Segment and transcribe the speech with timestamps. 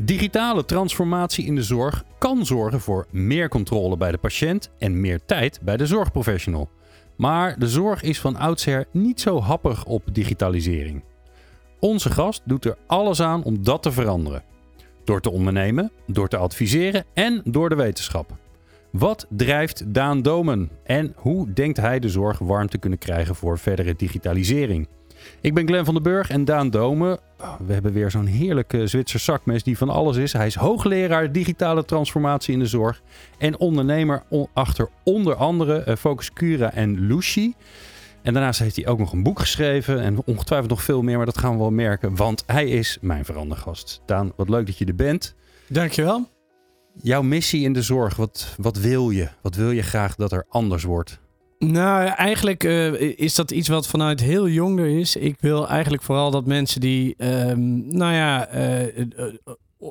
[0.00, 5.20] Digitale transformatie in de zorg kan zorgen voor meer controle bij de patiënt en meer
[5.24, 6.68] tijd bij de zorgprofessional.
[7.16, 11.04] Maar de zorg is van oudsher niet zo happig op digitalisering.
[11.80, 14.42] Onze gast doet er alles aan om dat te veranderen.
[15.04, 18.36] Door te ondernemen, door te adviseren en door de wetenschap.
[18.90, 23.58] Wat drijft Daan Domen en hoe denkt hij de zorg warm te kunnen krijgen voor
[23.58, 24.88] verdere digitalisering?
[25.40, 27.18] Ik ben Glenn van den Burg en Daan Domen.
[27.40, 30.32] Oh, we hebben weer zo'n heerlijke Zwitser zakmes die van alles is.
[30.32, 33.02] Hij is hoogleraar digitale transformatie in de zorg
[33.38, 37.52] en ondernemer achter onder andere uh, Focus Cura en Lucy.
[38.22, 41.26] En daarnaast heeft hij ook nog een boek geschreven en ongetwijfeld nog veel meer, maar
[41.26, 44.02] dat gaan we wel merken, want hij is mijn verandergast.
[44.06, 45.34] Daan, wat leuk dat je er bent.
[45.68, 46.28] Dankjewel.
[47.02, 49.28] Jouw missie in de zorg, wat, wat wil je?
[49.42, 51.20] Wat wil je graag dat er anders wordt?
[51.58, 55.16] Nou, eigenlijk uh, is dat iets wat vanuit heel jong er is.
[55.16, 59.04] Ik wil eigenlijk vooral dat mensen die, um, nou ja, uh, uh,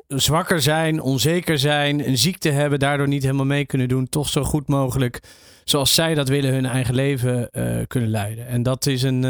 [0.06, 4.42] zwakker zijn, onzeker zijn, een ziekte hebben, daardoor niet helemaal mee kunnen doen, toch zo
[4.42, 5.22] goed mogelijk,
[5.64, 7.50] zoals zij dat willen, hun eigen leven
[7.86, 8.46] kunnen leiden.
[8.46, 9.22] En dat is een,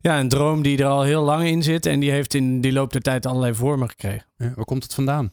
[0.00, 2.72] ja, een droom die er al heel lang in zit en die heeft in die
[2.72, 4.26] loop der tijd allerlei vormen gekregen.
[4.36, 5.32] Ja, waar komt het vandaan?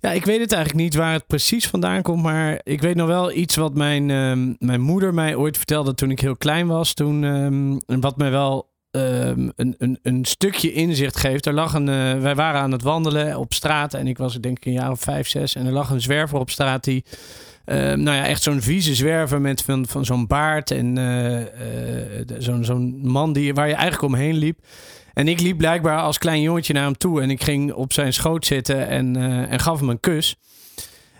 [0.00, 2.22] Ja, ik weet het eigenlijk niet waar het precies vandaan komt.
[2.22, 6.10] Maar ik weet nog wel iets wat mijn, uh, mijn moeder mij ooit vertelde toen
[6.10, 6.94] ik heel klein was.
[6.94, 11.46] Toen, um, wat mij wel um, een, een, een stukje inzicht geeft.
[11.46, 13.94] Er lag een, uh, wij waren aan het wandelen op straat.
[13.94, 15.54] En ik was denk ik een jaar of vijf, zes.
[15.54, 17.04] En er lag een zwerver op straat die...
[17.66, 22.98] Nou ja, echt zo'n vieze zwerver met van, van zo'n baard en uh, zo'n zo'n
[23.02, 24.58] man die, waar je eigenlijk omheen liep.
[25.18, 28.12] En ik liep blijkbaar als klein jongetje naar hem toe en ik ging op zijn
[28.12, 30.36] schoot zitten en, uh, en gaf hem een kus.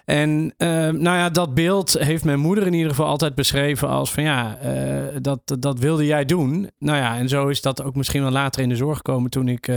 [0.05, 4.13] En uh, nou ja, dat beeld heeft mijn moeder in ieder geval altijd beschreven als
[4.13, 6.71] van ja, uh, dat, dat wilde jij doen.
[6.79, 9.49] Nou ja, en zo is dat ook misschien wel later in de zorg gekomen toen
[9.49, 9.69] ik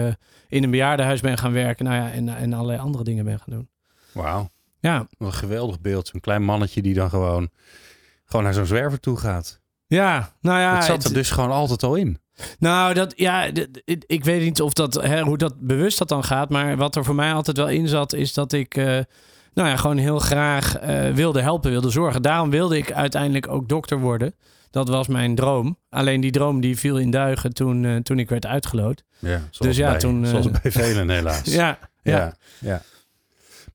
[0.48, 1.86] in een bejaardenhuis ben gaan werken.
[1.86, 3.70] Nou ja, en, en allerlei andere dingen ben gaan doen.
[4.12, 4.50] Wauw.
[4.80, 5.08] Ja.
[5.18, 6.08] Wat een geweldig beeld.
[6.08, 7.50] Zo'n klein mannetje die dan gewoon,
[8.26, 9.60] gewoon naar zo'n zwerver toe gaat.
[9.88, 10.76] Ja, nou ja.
[10.76, 12.20] Het zat er dus gewoon altijd al in.
[12.60, 13.50] Nou, dat, ja,
[14.06, 16.50] ik weet niet of dat, hè, hoe dat bewust dat dan gaat.
[16.50, 18.86] Maar wat er voor mij altijd wel in zat, is dat ik uh,
[19.54, 22.22] nou ja, gewoon heel graag uh, wilde helpen, wilde zorgen.
[22.22, 24.36] Daarom wilde ik uiteindelijk ook dokter worden.
[24.72, 25.78] Dat was mijn droom.
[25.90, 29.04] Alleen die droom die viel in duigen toen, uh, toen ik werd uitgeloot.
[29.20, 30.26] Ja, dus ja, bij, toen.
[30.26, 31.54] Zoals bij velen helaas.
[31.62, 32.36] ja, ja, ja.
[32.60, 32.82] ja.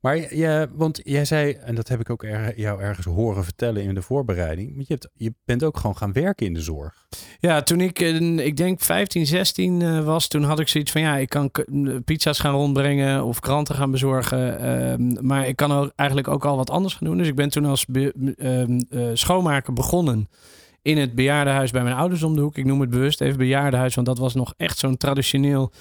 [0.07, 3.95] Maar je, want jij zei, en dat heb ik ook jou ergens horen vertellen in
[3.95, 7.07] de voorbereiding, je, hebt, je bent ook gewoon gaan werken in de zorg.
[7.41, 8.01] Ja, toen ik,
[8.39, 11.51] ik denk 15, 16 was, toen had ik zoiets van, ja, ik kan
[12.05, 14.65] pizza's gaan rondbrengen of kranten gaan bezorgen,
[15.01, 17.19] uh, maar ik kan ook eigenlijk ook al wat anders gaan doen.
[17.19, 18.15] Dus ik ben toen als be,
[18.91, 20.29] uh, schoonmaker begonnen
[20.83, 22.57] in het bejaardenhuis bij mijn ouders om de hoek.
[22.57, 25.73] Ik noem het bewust even bejaardenhuis, want dat was nog echt zo'n traditioneel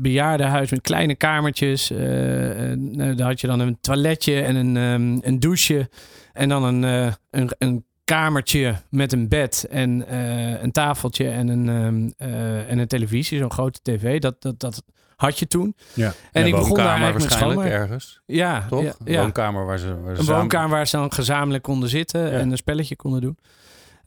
[0.00, 1.90] bejaardenhuis met kleine kamertjes.
[1.90, 5.90] Uh, uh, daar had je dan een toiletje en een, um, een douche.
[6.32, 10.14] En dan een, uh, een, een, kamertje met een bed en
[10.62, 12.12] een tafeltje en een, um,
[12.68, 14.20] en een televisie, zo'n grote tv.
[14.20, 14.82] Dat, dat, dat
[15.18, 15.74] had je toen.
[15.94, 16.12] Ja.
[16.32, 18.20] En, ik begon daar eigenlijk met ergens.
[18.26, 18.82] Ja, toch?
[18.82, 22.20] Ja, een woonkamer waar ze, waar ze een woonkamer waar ze dan gezamenlijk konden zitten
[22.20, 22.30] ja.
[22.30, 23.38] en een spelletje konden doen.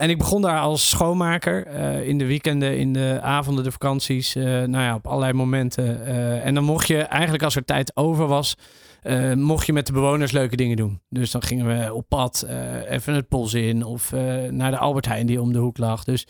[0.01, 4.35] En ik begon daar als schoonmaker uh, in de weekenden, in de avonden, de vakanties.
[4.35, 6.01] Uh, nou ja, op allerlei momenten.
[6.07, 8.55] Uh, en dan mocht je eigenlijk als er tijd over was,
[9.35, 10.99] mocht je met de bewoners leuke dingen doen.
[11.09, 12.47] Dus dan gingen we op pad,
[12.89, 14.11] even het pols in of
[14.49, 16.03] naar de Albert Heijn die om de hoek lag.
[16.03, 16.27] Dus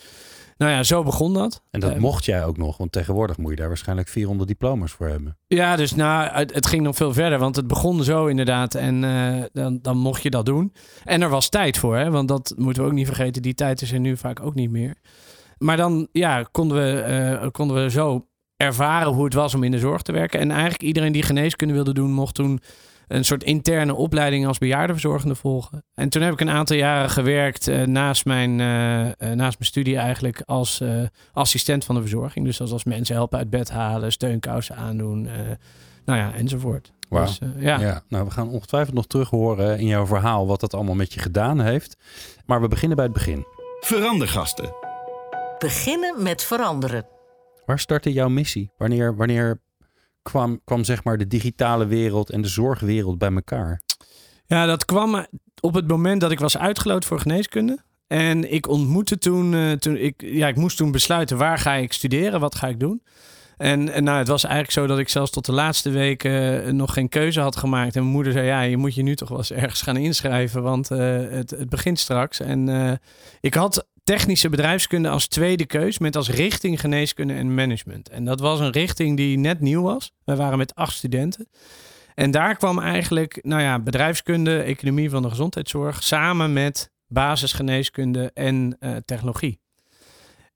[0.61, 1.63] nou ja, zo begon dat.
[1.71, 5.07] En dat mocht jij ook nog, want tegenwoordig moet je daar waarschijnlijk 400 diploma's voor
[5.07, 5.37] hebben.
[5.47, 9.03] Ja, dus nou, het, het ging nog veel verder, want het begon zo inderdaad en
[9.03, 10.73] uh, dan, dan mocht je dat doen.
[11.03, 13.81] En er was tijd voor, hè, want dat moeten we ook niet vergeten, die tijd
[13.81, 14.95] is er nu vaak ook niet meer.
[15.57, 19.71] Maar dan ja, konden, we, uh, konden we zo ervaren hoe het was om in
[19.71, 20.39] de zorg te werken.
[20.39, 22.59] En eigenlijk iedereen die geneeskunde wilde doen, mocht toen
[23.11, 25.83] een soort interne opleiding als bejaardenverzorgende volgen.
[25.93, 29.69] En toen heb ik een aantal jaren gewerkt uh, naast, mijn, uh, uh, naast mijn
[29.69, 30.83] studie eigenlijk als
[31.33, 32.45] assistent van de verzorging.
[32.45, 35.29] Dus als, als mensen helpen uit bed halen, steunkousen aandoen,
[36.05, 36.91] nou ja, enzovoort.
[37.09, 37.25] Wow.
[37.25, 37.79] Dus, ja.
[37.79, 38.03] ja.
[38.07, 41.19] Nou, we gaan ongetwijfeld nog terug horen in jouw verhaal wat dat allemaal met je
[41.19, 41.97] gedaan heeft.
[42.45, 43.45] Maar we beginnen bij het begin.
[43.79, 44.73] Verandergasten.
[45.59, 47.05] Beginnen met veranderen.
[47.65, 48.71] Waar startte jouw missie?
[48.77, 49.61] Wanneer, wanneer
[50.21, 53.81] kwam, kwam zeg maar de digitale wereld en de zorgwereld bij elkaar?
[54.45, 55.25] Ja, dat kwam
[55.59, 57.79] op het moment dat ik was uitgeloot voor geneeskunde.
[58.07, 61.93] En ik ontmoette toen, uh, toen ik, ja, ik moest toen besluiten waar ga ik
[61.93, 63.03] studeren, wat ga ik doen.
[63.57, 66.73] En, en nou, het was eigenlijk zo dat ik zelfs tot de laatste weken uh,
[66.73, 67.95] nog geen keuze had gemaakt.
[67.95, 70.63] En mijn moeder zei, ja, je moet je nu toch wel eens ergens gaan inschrijven,
[70.63, 70.97] want uh,
[71.29, 72.39] het, het begint straks.
[72.39, 72.99] En
[73.39, 78.09] ik had technische bedrijfskunde als tweede keus met als richting geneeskunde en management.
[78.09, 80.11] En dat was een richting die net nieuw was.
[80.23, 81.47] We waren met acht studenten.
[82.15, 88.77] En daar kwam eigenlijk, nou ja, bedrijfskunde, economie van de gezondheidszorg samen met basisgeneeskunde en
[88.79, 89.59] uh, technologie.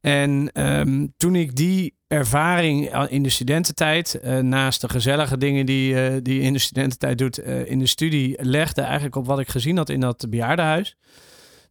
[0.02, 5.94] En um, toen ik die ervaring in de studententijd, uh, naast de gezellige dingen die,
[5.94, 9.50] uh, die je in de studententijd doet, in de studie legde, eigenlijk op wat ik
[9.50, 10.96] gezien had in dat bejaardenhuis.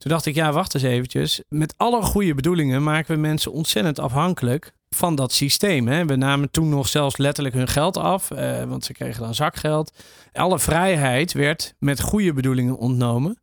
[0.05, 1.43] Toen dacht ik, ja, wacht eens eventjes.
[1.49, 5.89] Met alle goede bedoelingen maken we mensen ontzettend afhankelijk van dat systeem.
[5.89, 6.05] Hè.
[6.05, 9.93] We namen toen nog zelfs letterlijk hun geld af, uh, want ze kregen dan zakgeld.
[10.33, 13.39] Alle vrijheid werd met goede bedoelingen ontnomen.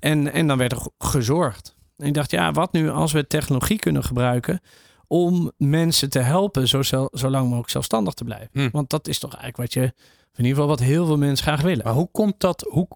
[0.00, 1.76] En, en dan werd er gezorgd.
[1.96, 4.60] En ik dacht, ja, wat nu als we technologie kunnen gebruiken
[5.06, 6.82] om mensen te helpen zo,
[7.12, 8.48] zo lang mogelijk zelfstandig te blijven?
[8.52, 8.68] Hm.
[8.72, 9.92] Want dat is toch eigenlijk wat je,
[10.34, 11.84] in ieder geval wat heel veel mensen graag willen.
[11.84, 12.88] Maar hoe komt dat, hoe,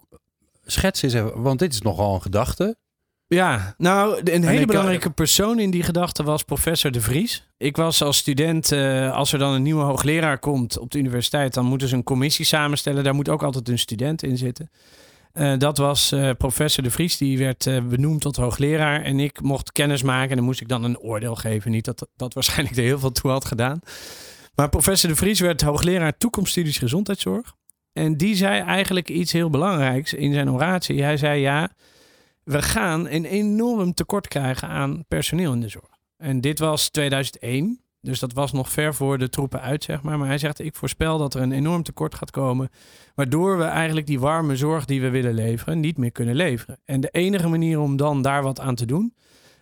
[0.65, 2.77] schets eens even, want dit is nogal een gedachte.
[3.33, 7.47] Ja, nou, een hele belangrijke persoon in die gedachte was professor De Vries.
[7.57, 11.53] Ik was als student, uh, als er dan een nieuwe hoogleraar komt op de universiteit,
[11.53, 13.03] dan moeten ze een commissie samenstellen.
[13.03, 14.69] Daar moet ook altijd een student in zitten.
[15.33, 19.01] Uh, dat was uh, professor De Vries, die werd benoemd tot hoogleraar.
[19.01, 21.71] En ik mocht kennis maken en dan moest ik dan een oordeel geven.
[21.71, 23.79] Niet dat dat waarschijnlijk er heel veel toe had gedaan.
[24.55, 27.53] Maar professor De Vries werd hoogleraar toekomststudies gezondheidszorg.
[27.93, 31.03] En die zei eigenlijk iets heel belangrijks in zijn oratie.
[31.03, 31.69] Hij zei ja
[32.43, 35.91] we gaan een enorm tekort krijgen aan personeel in de zorg.
[36.17, 40.17] En dit was 2001, dus dat was nog ver voor de troepen uit, zeg maar.
[40.17, 42.69] Maar hij zegt, ik voorspel dat er een enorm tekort gaat komen,
[43.15, 46.79] waardoor we eigenlijk die warme zorg die we willen leveren, niet meer kunnen leveren.
[46.85, 49.13] En de enige manier om dan daar wat aan te doen,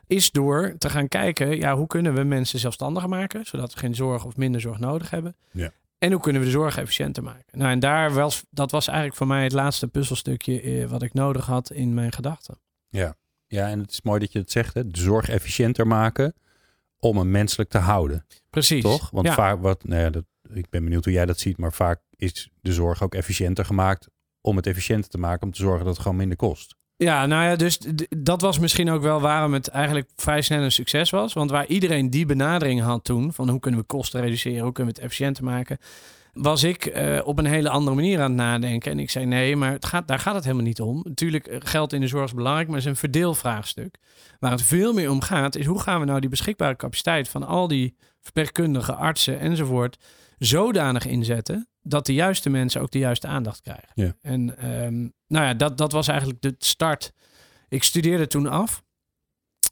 [0.07, 3.95] is door te gaan kijken, ja, hoe kunnen we mensen zelfstandiger maken, zodat we geen
[3.95, 5.35] zorg of minder zorg nodig hebben.
[5.51, 5.71] Ja.
[5.97, 7.45] En hoe kunnen we de zorg efficiënter maken?
[7.51, 11.13] Nou, en daar was, dat was eigenlijk voor mij het laatste puzzelstukje eh, wat ik
[11.13, 12.57] nodig had in mijn gedachten.
[12.91, 13.15] Ja.
[13.47, 14.87] ja, en het is mooi dat je het zegt, hè?
[14.87, 16.33] de zorg efficiënter maken
[16.99, 18.25] om hem menselijk te houden.
[18.49, 18.83] Precies.
[18.83, 19.09] Toch?
[19.09, 20.23] Want vaak, wat, nou ja, dat,
[20.53, 24.07] ik ben benieuwd hoe jij dat ziet, maar vaak is de zorg ook efficiënter gemaakt
[24.41, 26.75] om het efficiënter te maken, om te zorgen dat het gewoon minder kost.
[26.95, 27.79] Ja, nou ja, dus
[28.09, 31.33] dat was misschien ook wel waarom het eigenlijk vrij snel een succes was.
[31.33, 34.93] Want waar iedereen die benadering had toen, van hoe kunnen we kosten reduceren, hoe kunnen
[34.93, 35.77] we het efficiënter maken,
[36.33, 38.91] was ik uh, op een hele andere manier aan het nadenken.
[38.91, 41.01] En ik zei nee, maar het gaat, daar gaat het helemaal niet om.
[41.03, 43.97] Natuurlijk, eh, geld in de zorg is belangrijk, maar het is een verdeelvraagstuk.
[44.39, 47.43] Waar het veel meer om gaat, is hoe gaan we nou die beschikbare capaciteit van
[47.43, 49.97] al die verpleegkundigen, artsen enzovoort
[50.37, 53.89] zodanig inzetten dat de juiste mensen ook de juiste aandacht krijgen.
[53.93, 54.15] Ja.
[54.21, 57.13] En um, nou ja, dat, dat was eigenlijk de start.
[57.69, 58.83] Ik studeerde toen af.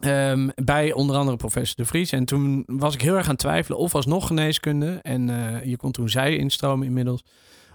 [0.05, 2.11] Um, bij onder andere professor De Vries.
[2.11, 4.99] En toen was ik heel erg aan het twijfelen of alsnog geneeskunde.
[5.01, 7.23] En uh, je kon toen zij instromen inmiddels.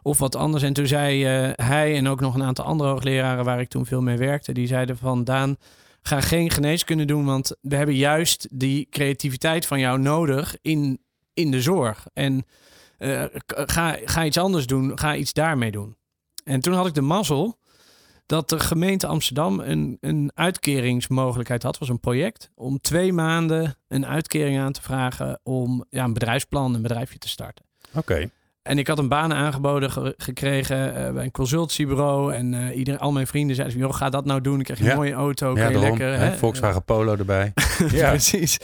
[0.03, 0.63] Of wat anders.
[0.63, 3.87] En toen zei uh, hij en ook nog een aantal andere hoogleraren waar ik toen
[3.87, 4.53] veel mee werkte.
[4.53, 5.57] Die zeiden van Daan,
[6.03, 7.25] ga geen geneeskunde doen.
[7.25, 11.01] Want we hebben juist die creativiteit van jou nodig in,
[11.35, 12.07] in de zorg.
[12.13, 12.45] En
[12.99, 14.99] uh, ga, ga iets anders doen.
[14.99, 15.97] Ga iets daarmee doen.
[16.45, 17.59] En toen had ik de mazzel
[18.27, 21.79] dat de gemeente Amsterdam een, een uitkeringsmogelijkheid had.
[21.79, 26.75] was een project om twee maanden een uitkering aan te vragen om ja, een bedrijfsplan,
[26.75, 27.65] een bedrijfje te starten.
[27.95, 28.31] Oké.
[28.63, 32.35] En ik had een baan aangeboden gekregen uh, bij een consultiebureau.
[32.35, 34.59] En uh, iedereen, al mijn vrienden zeiden: joh, ga dat nou doen.
[34.59, 35.57] Ik krijg een mooie auto.
[35.57, 36.37] Ja, kan lekker, hè?
[36.37, 37.53] Volkswagen Polo erbij.
[37.91, 38.59] ja, precies.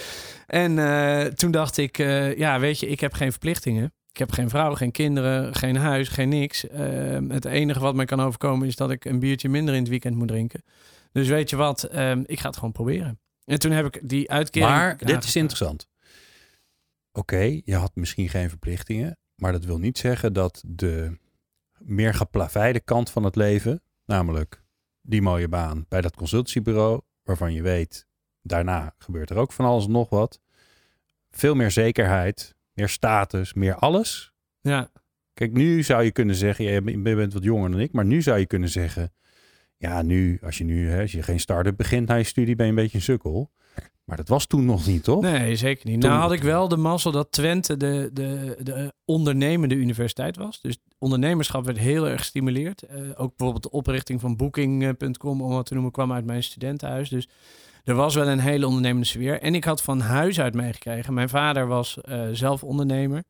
[0.46, 1.96] En uh, toen dacht ik:
[2.36, 3.92] ja, weet je, ik heb geen verplichtingen.
[4.12, 6.64] Ik heb geen vrouw, geen kinderen, geen huis, geen niks.
[6.64, 9.88] Uh, het enige wat mij kan overkomen is dat ik een biertje minder in het
[9.88, 10.62] weekend moet drinken.
[11.12, 13.20] Dus weet je wat, uh, ik ga het gewoon proberen.
[13.44, 14.70] En toen heb ik die uitkering.
[14.70, 15.88] Maar dit is interessant.
[17.12, 21.18] Oké, je had misschien geen verplichtingen, maar dat wil niet zeggen dat de
[21.78, 24.64] meer geplaveide kant van het leven, namelijk
[25.02, 28.06] die mooie baan bij dat consultiebureau, waarvan je weet,
[28.42, 30.40] daarna gebeurt er ook van alles en nog wat.
[31.30, 34.32] Veel meer zekerheid, meer status, meer alles.
[34.60, 34.90] Ja.
[35.32, 38.38] Kijk, nu zou je kunnen zeggen, je bent wat jonger dan ik, maar nu zou
[38.38, 39.12] je kunnen zeggen,
[39.76, 42.66] ja, nu, als je nu, hè, als je geen start-up begint na je studie, ben
[42.66, 43.50] je een beetje een sukkel.
[44.04, 45.22] Maar dat was toen nog niet, toch?
[45.22, 46.00] Nee, zeker niet.
[46.00, 46.10] Toen...
[46.10, 50.60] Nou had ik wel de mazzel dat Twente de, de, de ondernemende universiteit was.
[50.60, 52.82] Dus ondernemerschap werd heel erg gestimuleerd.
[52.82, 57.08] Uh, ook bijvoorbeeld de oprichting van Booking.com, om wat te noemen, kwam uit mijn studentenhuis.
[57.08, 57.28] Dus
[57.84, 59.40] er was wel een hele ondernemende sfeer.
[59.40, 61.14] En ik had van huis uit meegekregen.
[61.14, 63.22] Mijn vader was uh, zelf ondernemer.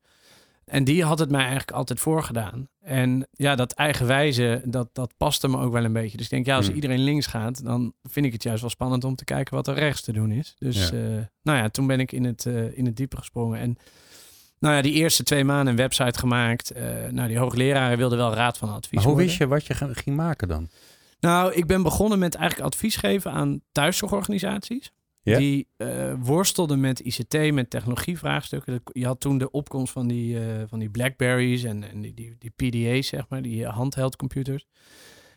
[0.65, 2.67] en die had het mij eigenlijk altijd voorgedaan.
[2.81, 6.17] En ja, dat eigenwijze, dat, dat paste me ook wel een beetje.
[6.17, 6.75] Dus ik denk, ja, als Hmm.
[6.75, 9.73] iedereen links gaat, dan vind ik het juist wel spannend om te kijken wat er
[9.73, 10.55] rechts te doen is.
[10.59, 10.97] Dus Ja.
[10.97, 13.59] eh, nou ja, toen ben ik in het, eh, in het diepe gesprongen.
[13.59, 13.77] En
[14.59, 16.71] nou ja, die eerste twee maanden een website gemaakt.
[17.11, 18.91] Nou, die hoogleraren wilden wel raad van advies.
[18.91, 19.27] Maar hoe worden.
[19.27, 20.69] wist je wat je ging maken dan?
[21.21, 24.91] Nou, ik ben begonnen met eigenlijk advies geven aan thuiszorgorganisaties.
[25.37, 28.81] Die eh, worstelden met ICT, met technologievraagstukken.
[28.93, 32.35] Je had toen de opkomst van die, eh, van die Blackberries en, en die, die,
[32.39, 34.65] die PDA's, zeg maar, die handheld computers.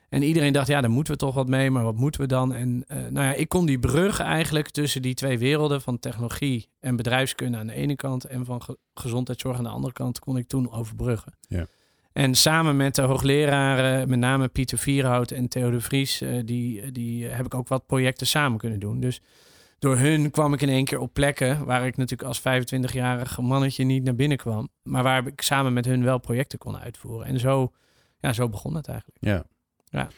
[0.09, 2.55] En iedereen dacht, ja, daar moeten we toch wat mee, maar wat moeten we dan?
[2.55, 6.69] En eh, nou ja, ik kon die brug eigenlijk tussen die twee werelden van technologie
[6.81, 10.37] en bedrijfskunde aan de ene kant en van ge- gezondheidszorg aan de andere kant, kon
[10.37, 11.33] ik toen overbruggen.
[11.49, 11.67] Ja.
[12.15, 16.93] En samen met de hoogleraren, met name Pieter Vierhout en Theo de Vries, eh, die,
[16.93, 19.01] die heb ik ook wat projecten samen kunnen doen.
[19.01, 19.21] Dus
[19.79, 23.85] door hun kwam ik in één keer op plekken waar ik natuurlijk als 25-jarig mannetje
[23.85, 24.69] niet naar binnen kwam.
[24.83, 27.27] Maar waar ik samen met hun wel projecten kon uitvoeren.
[27.27, 27.73] En zo,
[28.19, 29.19] ja, zo begon het eigenlijk.
[29.21, 29.45] Ja.
[29.85, 30.09] Ja.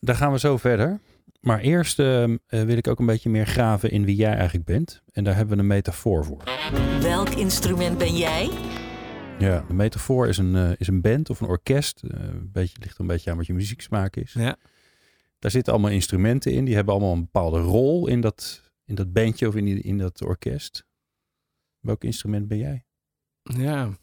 [0.00, 1.00] Daar gaan we zo verder.
[1.40, 4.66] Maar eerst ehm, eh, wil ik ook een beetje meer graven in wie jij eigenlijk
[4.66, 5.02] bent.
[5.12, 6.42] En daar hebben we een metafoor voor.
[7.00, 8.50] Welk instrument ben jij?
[9.38, 12.02] Ja, de metafoor is een, eh, is een band of een orkest.
[12.02, 14.32] Eh, een beetje, ligt een beetje aan wat je muzieksmaak is.
[14.32, 14.56] Ja.
[15.38, 16.64] Daar zitten allemaal instrumenten in.
[16.64, 19.98] Die hebben allemaal een bepaalde rol in dat, in dat bandje of in, die, in
[19.98, 20.86] dat orkest.
[21.80, 22.84] Welk instrument ben jij?
[23.42, 23.98] Ja,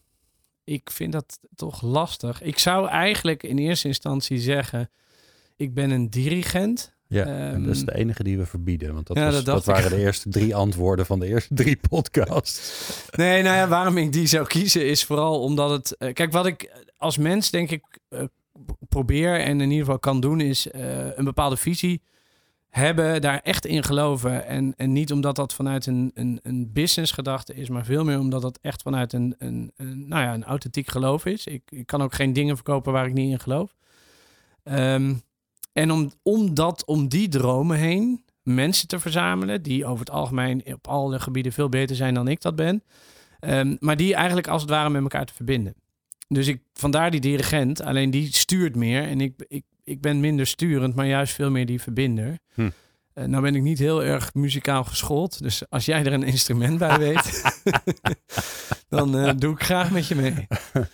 [0.64, 2.42] ik vind dat toch lastig.
[2.42, 4.90] Ik zou eigenlijk in eerste instantie zeggen,
[5.56, 6.98] ik ben een dirigent.
[7.12, 8.94] Ja, en dat is Ehm, de enige die we verbieden.
[8.94, 9.74] Want dat, ja, was- dat dat, dacht ik.
[9.84, 13.06] waren de eerste drie antwoorden van de eerste drie podcasts.
[13.16, 15.98] Nee, nou ja, waarom ik die zou kiezen is vooral omdat het...
[15.98, 18.24] eh, kijk, wat ik als mens denk ik eh,
[18.90, 20.42] probeer en in ieder geval kan doen...
[20.42, 22.02] is eh, een bepaalde visie
[22.70, 24.46] hebben, daar echt in geloven.
[24.46, 27.70] En, en niet omdat dat vanuit een, een, een business gedachte is...
[27.70, 31.26] maar veel meer omdat dat echt vanuit een, een, een, nou ja, een authentiek geloof
[31.26, 31.46] is.
[31.46, 33.76] Ik, ik kan ook geen dingen verkopen waar ik niet in geloof.
[34.64, 35.14] Ehm,
[35.74, 39.62] en om, om, dat, om die dromen heen mensen te verzamelen...
[39.62, 42.84] die over het algemeen op alle gebieden veel beter zijn dan ik dat ben...
[43.40, 45.76] Ehm, maar die eigenlijk als het ware met elkaar te verbinden.
[46.28, 49.04] Dus ik, vandaar die dirigent, alleen die stuurt meer.
[49.04, 52.40] En ik, ik, ik ben minder sturend, maar juist veel meer die verbinder.
[52.54, 52.70] Hm.
[53.14, 55.42] Eh, nou ben ik niet heel erg muzikaal geschoold.
[55.42, 57.62] Dus als jij er een instrument bij weet,
[58.90, 60.48] dan eh, doe ik graag met je mee.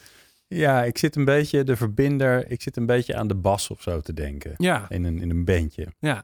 [0.47, 2.51] Ja, ik zit een beetje de verbinder.
[2.51, 4.53] Ik zit een beetje aan de bas of zo te denken.
[4.57, 5.87] Ja, In een, in een bandje.
[5.99, 6.23] Ja.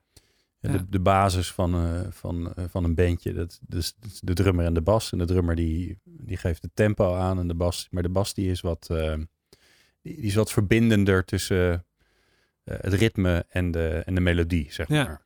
[0.59, 4.73] De, de basis van, eh, van, eh, van een bandje, dat, is de drummer en
[4.73, 5.11] de bas.
[5.11, 8.33] En de drummer die, die geeft het tempo aan en de bas, maar de bas
[8.33, 9.13] die is wat, eh,
[10.01, 11.85] die, die is wat verbindender tussen
[12.63, 15.03] het ritme en de, en de melodie, zeg Ja.
[15.03, 15.21] maar.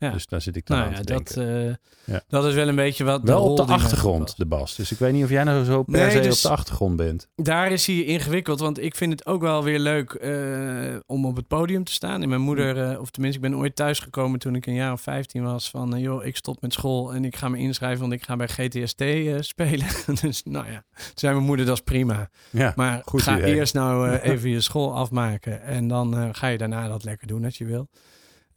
[0.00, 0.10] Ja.
[0.10, 1.68] Dus daar zit ik dan nou aan ja, te dat, denken.
[2.06, 2.22] eh, Ja.
[2.28, 3.22] dat is wel een beetje wat.
[3.22, 4.76] Wel op de achtergrond, de bas.
[4.76, 6.96] Dus ik weet niet of jij nou zo per Nee, se dus- op de achtergrond
[6.96, 7.28] bent.
[7.36, 11.36] Daar is hij ingewikkeld, want ik vind het ook wel weer leuk eh, om op
[11.36, 12.22] het podium te staan.
[12.22, 15.00] En mijn moeder, eh, of tenminste, ik ben ooit thuisgekomen toen ik een jaar of
[15.00, 15.70] 15 was.
[15.70, 18.48] Van joh, ik stop met school en ik ga me inschrijven, want ik ga bij
[18.48, 19.02] GTST
[19.40, 19.86] spelen.
[20.22, 22.30] dus nou ja, toen zei mijn moeder, dat is prima.
[22.50, 23.54] Ja, Maar goed ga idee.
[23.54, 25.62] eerst nou even je school afmaken.
[25.62, 27.88] En dan ga je daarna dat lekker doen als je wil.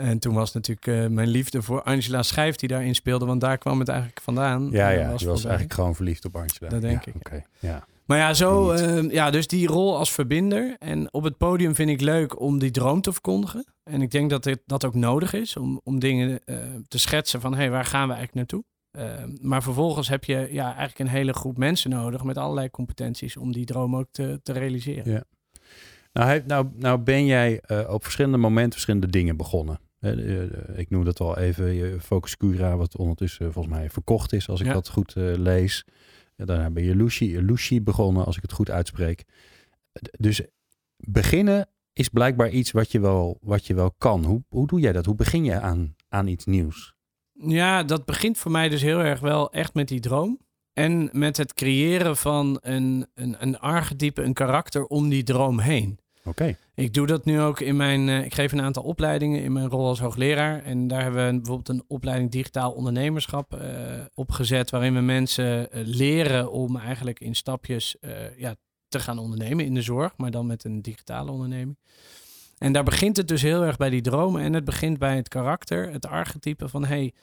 [0.03, 3.25] En toen was natuurlijk eh, mijn liefde voor Angela Schijf die daarin speelde.
[3.25, 4.69] Want daar kwam het eigenlijk vandaan.
[4.71, 5.01] ja, Eh, ja.
[5.01, 5.41] je was voorbij.
[5.43, 6.69] eigenlijk gewoon verliefd op Angela.
[6.69, 7.85] Dat denk Ja, ik, Oké, ja.
[8.05, 10.75] Maar ja, zo, eh, ja, dus die rol als verbinder.
[10.79, 13.65] En op het podium vind ik leuk om die droom te verkondigen.
[13.83, 16.57] En ik denk dat dit, dat ook nodig is om, om dingen eh,
[16.87, 18.63] te schetsen van, hé, hey, waar gaan we eigenlijk naartoe?
[18.91, 23.37] Eh, maar vervolgens heb je ja, eigenlijk een hele groep mensen nodig met allerlei competenties
[23.37, 25.11] om die droom ook te, te realiseren.
[25.11, 25.23] Ja.
[26.13, 29.79] Nou, nou, nou ben jij eh, op verschillende momenten verschillende dingen begonnen.
[30.03, 34.33] Eh, eh, eh, ik noem dat al even Focus Cura, wat ondertussen volgens mij verkocht
[34.33, 34.73] is, als ik Ja.
[34.73, 35.85] dat goed lees.
[36.35, 39.23] Daarna ben je Lucy, Lucy begonnen, als ik het goed uitspreek.
[40.19, 40.41] Dus
[40.97, 44.23] beginnen is blijkbaar iets wat je wel, wat je wel kan.
[44.25, 45.05] Hoe, hoe doe jij dat?
[45.05, 46.93] Hoe begin je aan, aan iets nieuws?
[47.33, 50.39] Ja, dat begint voor mij dus heel erg wel echt met die droom.
[50.73, 55.99] En met het creëren van een, een, een archetype, een karakter om die droom heen.
[56.25, 56.57] Oké.
[56.75, 58.09] Ik doe dat nu ook in mijn.
[58.09, 60.63] eh, ik geef een aantal opleidingen in mijn rol als hoogleraar.
[60.63, 63.69] En daar hebben we bijvoorbeeld een opleiding digitaal ondernemerschap eh,
[64.13, 64.69] opgezet.
[64.69, 67.95] Waarin we mensen eh, leren om eigenlijk in stapjes
[68.37, 68.55] ja,
[68.87, 70.13] te gaan ondernemen in de zorg.
[70.17, 71.77] Maar dan met een digitale onderneming.
[72.57, 74.41] En daar begint het dus heel erg bij die dromen.
[74.41, 77.13] En het begint bij het karakter, het archetype van hey,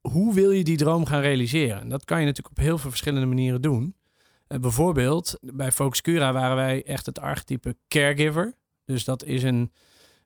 [0.00, 1.80] hoe wil je die droom gaan realiseren?
[1.80, 3.94] En dat kan je natuurlijk op heel veel verschillende manieren doen.
[4.54, 8.54] Eh, bijvoorbeeld, bij Focus Cura waren wij echt het archetype caregiver.
[8.84, 9.72] Dus dat is een,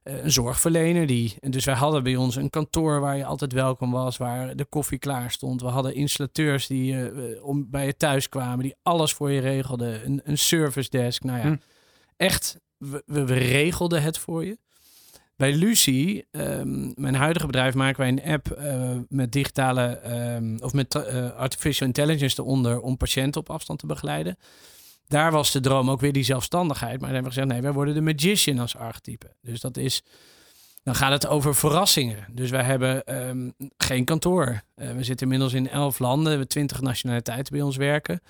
[0.03, 1.07] eh, een zorgverlener.
[1.07, 4.57] Die, en dus wij hadden bij ons een kantoor waar je altijd welkom was, waar
[4.57, 5.61] de koffie klaar stond.
[5.61, 10.05] We hadden installateurs die eh, om, bij je thuis kwamen, die alles voor je regelden.
[10.05, 11.23] Een, een service desk.
[11.23, 11.57] Nou ja, Hm.
[12.17, 14.59] echt, we, we, we regelden het voor je.
[15.39, 20.73] Bij Lucy, ehm, mijn huidige bedrijf, maken wij een app eh, met digitale ehm, of
[20.73, 24.39] met eh, artificial intelligence eronder om patiënten op afstand te begeleiden.
[25.07, 27.01] Daar was de droom ook weer die zelfstandigheid.
[27.01, 29.35] Maar dan hebben we gezegd, nee, wij worden de magician als archetype.
[29.43, 30.03] Dus dat is,
[30.83, 32.27] dan gaat het over verrassingen.
[32.31, 34.63] Dus wij hebben ehm, geen kantoor.
[34.75, 36.39] Eh, we zitten inmiddels in elf landen.
[36.39, 38.21] We twintig nationaliteiten bij ons werken.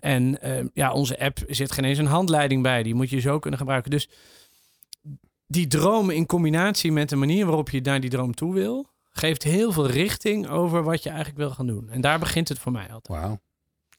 [0.00, 0.38] En
[0.74, 2.82] ja, onze app zit geen eens een handleiding bij.
[2.82, 3.90] Die moet je zo kunnen gebruiken.
[3.90, 4.08] Dus
[5.52, 9.42] die droom in combinatie met de manier waarop je naar die droom toe wil, geeft
[9.42, 11.88] heel veel richting over wat je eigenlijk wil gaan doen.
[11.90, 13.20] En daar begint het voor mij altijd.
[13.20, 13.40] Wauw.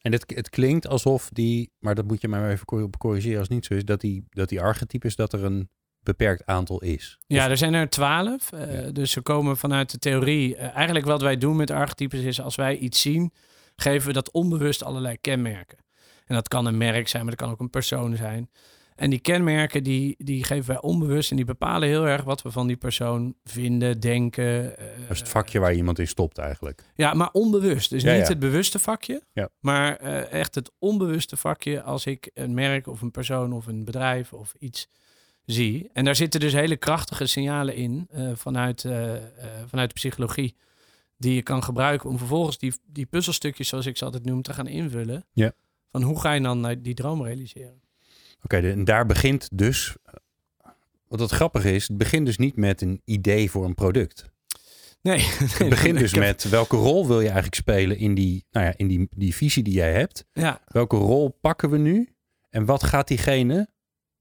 [0.00, 3.38] En het, het klinkt alsof die, maar dat moet je mij maar even cor- corrigeren
[3.38, 5.68] als het niet zo is, dat die, dat die archetypes, dat er een
[6.00, 7.18] beperkt aantal is.
[7.26, 8.52] Ja, er zijn er twaalf.
[8.52, 8.90] eh, Ja.
[8.90, 10.56] Dus ze komen vanuit de theorie.
[10.56, 13.32] eh, eigenlijk wat wij doen met archetypes is als wij iets zien,
[13.76, 15.78] geven we dat onbewust allerlei kenmerken.
[16.24, 18.50] En dat kan een merk zijn, maar dat kan ook een persoon zijn.
[18.94, 22.50] En die kenmerken die, die geven wij onbewust en die bepalen heel erg wat we
[22.50, 24.78] van die persoon vinden, denken.
[24.78, 26.82] eh, dat is het vakje waar iemand in stopt eigenlijk.
[26.94, 27.90] Ja, maar onbewust.
[27.90, 28.28] Dus Ja, niet ja.
[28.28, 29.48] het bewuste vakje, Ja.
[29.60, 33.84] maar eh, echt het onbewuste vakje als ik een merk of een persoon of een
[33.84, 34.88] bedrijf of iets
[35.44, 35.90] zie.
[35.92, 38.80] En daar zitten dus hele krachtige signalen in eh, vanuit,
[39.66, 40.56] vanuit de psychologie.
[41.16, 44.52] Die je kan gebruiken om vervolgens die, die puzzelstukjes, zoals ik ze altijd noem, te
[44.52, 45.24] gaan invullen.
[45.32, 45.52] Ja.
[45.90, 47.82] Van hoe ga je dan die droom realiseren?
[48.44, 49.96] Oké, en daar begint dus,
[51.08, 54.32] wat het grappige is, het begint dus niet met een idee voor een product.
[55.02, 55.18] Nee,
[55.58, 58.88] Het begint dus met welke rol wil je eigenlijk spelen in die, nou ja, in
[58.88, 60.24] die, die visie die jij hebt.
[60.32, 62.08] Ja, Welke rol pakken we nu?
[62.50, 63.68] En wat gaat diegene,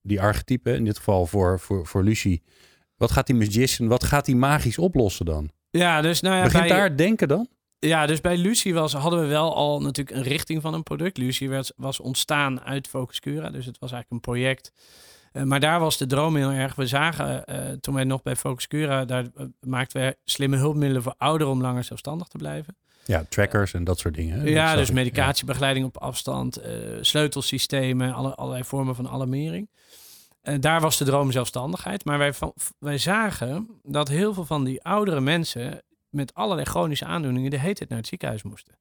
[0.02, 2.44] die archetype, in dit geval voor, voor, voor Lucie,
[2.96, 5.52] wat gaat die magician, wat gaat die magisch oplossen dan?
[5.70, 7.48] ja dus nou ja, Begint bij- daar denken dan?
[7.88, 11.18] Ja, dus bij Lucie was, hadden we wel al natuurlijk een richting van een product.
[11.18, 14.72] Lucie werd, was ontstaan uit Focus Cura, dus het was eigenlijk een project.
[15.32, 16.76] Eh, maar daar was de droom heel erg.
[16.76, 21.04] We zagen eh, toen wij nog bij Focus Cura, daar eh, maakten we slimme hulpmiddelen
[21.04, 22.76] voor ouderen om langer zelfstandig te blijven.
[23.06, 24.40] Ja, trackers en dat soort dingen.
[24.40, 26.62] Dat ja, dus ik, medicatiebegeleiding op afstand,
[27.02, 29.70] sleutelsystemen, alle, allerlei vormen van alarmering.
[30.42, 32.06] En daar was de droom zelfstandigheid.
[32.06, 32.34] Maar wij,
[32.80, 35.82] wij zagen dat heel veel van die oudere mensen
[36.14, 38.78] met allerlei chronische aandoeningen de heet het naar het ziekenhuis moesten.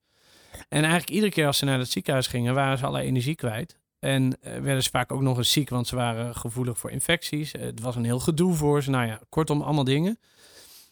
[0.69, 3.79] En eigenlijk iedere keer als ze naar het ziekenhuis gingen, waren ze alle energie kwijt.
[3.99, 7.53] En eh, werden ze vaak ook nog eens ziek, want ze waren gevoelig voor infecties.
[7.53, 8.91] Eh, het was een heel gedoe voor ze.
[8.91, 10.19] Nou ja, kortom, allemaal dingen.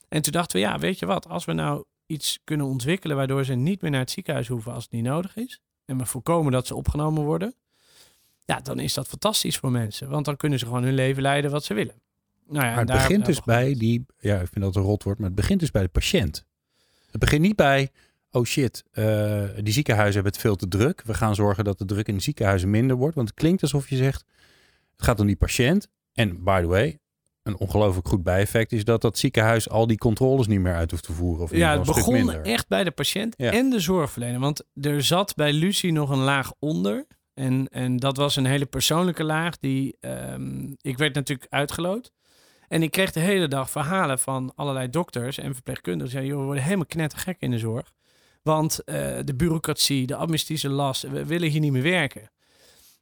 [0.09, 3.45] En toen dachten we, ja, weet je wat, als we nou iets kunnen ontwikkelen waardoor
[3.45, 5.61] ze niet meer naar het ziekenhuis hoeven als het niet nodig is.
[5.85, 7.55] En we voorkomen dat ze opgenomen worden.
[8.45, 10.09] Ja, dan is dat fantastisch voor mensen.
[10.09, 12.03] Want dan kunnen ze gewoon hun leven leiden wat ze willen.
[12.53, 13.79] Nou ja, Maar het daar- begint daar dus bij het.
[13.79, 16.45] die, ja, ik vind dat een rot woord, maar het begint dus bij de patiënt.
[17.11, 17.91] Het begint niet bij,
[18.31, 21.03] oh shit, eh, die ziekenhuizen hebben het veel te druk.
[21.05, 23.15] We gaan zorgen dat de druk in de ziekenhuizen minder wordt.
[23.15, 24.25] Want het klinkt alsof je zegt,
[24.93, 25.89] het gaat om die patiënt.
[26.13, 26.99] En by the way,
[27.43, 31.05] een ongelooflijk goed bijeffect is dat dat ziekenhuis al die controles niet meer uit hoeft
[31.05, 31.43] te voeren.
[31.45, 33.53] Of Ja, het begon echt bij de patiënt Ja.
[33.53, 34.41] en de zorgverlener.
[34.41, 37.07] Want er zat bij Lucie nog een laag onder.
[37.35, 39.59] En, en dat was een hele persoonlijke laag.
[39.59, 42.11] Die, ehm, ik werd natuurlijk uitgeloot.
[42.71, 46.11] En ik kreeg de hele dag verhalen van allerlei dokters en verpleegkundigen.
[46.11, 47.93] Zeiden, joh, we worden helemaal knettergek in de zorg.
[48.43, 52.31] Want eh, de bureaucratie, de administratieve last, we willen hier niet meer werken.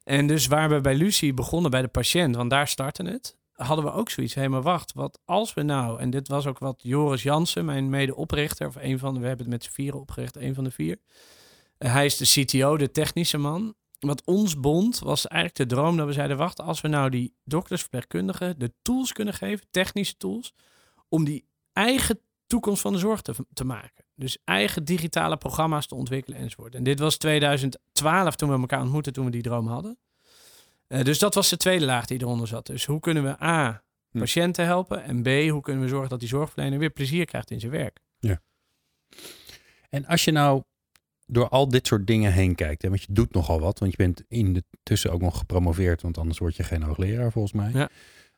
[0.04, 3.84] En dus waar we bij Lucie begonnen bij de patiënt, want daar startte het, hadden
[3.84, 4.34] we ook zoiets.
[4.34, 7.88] Hé, maar wacht, wat als we nou, en dit was ook wat Joris Jansen, mijn
[7.88, 10.70] medeoprichter, of een van de, we hebben het met z'n vieren opgericht, een van de
[10.70, 10.98] vier.
[11.78, 13.74] Hij is de CTO, de technische man.
[13.98, 17.34] Wat ons bond was eigenlijk de droom dat we zeiden, wacht, als we nou die
[17.44, 20.54] dokters, verpleegkundigen de tools kunnen geven, technische tools,
[21.08, 24.04] om die eigen toekomst van de zorg te, te maken.
[24.14, 26.74] Dus eigen digitale programma's te ontwikkelen enzovoort.
[26.74, 29.98] En dit was 2012 toen we elkaar ontmoetten, toen we die droom hadden.
[30.86, 32.66] Eh, dus dat was de tweede laag die eronder zat.
[32.66, 34.18] Dus hoe kunnen we A, Hm.
[34.18, 37.60] patiënten helpen en B, hoe kunnen we zorgen dat die zorgverlener weer plezier krijgt in
[37.60, 38.00] zijn werk.
[39.90, 40.62] En als je nou
[41.30, 43.96] door al dit soort dingen heen kijkt, hè, want je doet nogal wat, want je
[43.96, 47.70] bent in de tussen ook nog gepromoveerd, want anders word je geen hoogleraar volgens mij.
[47.72, 47.88] Ja.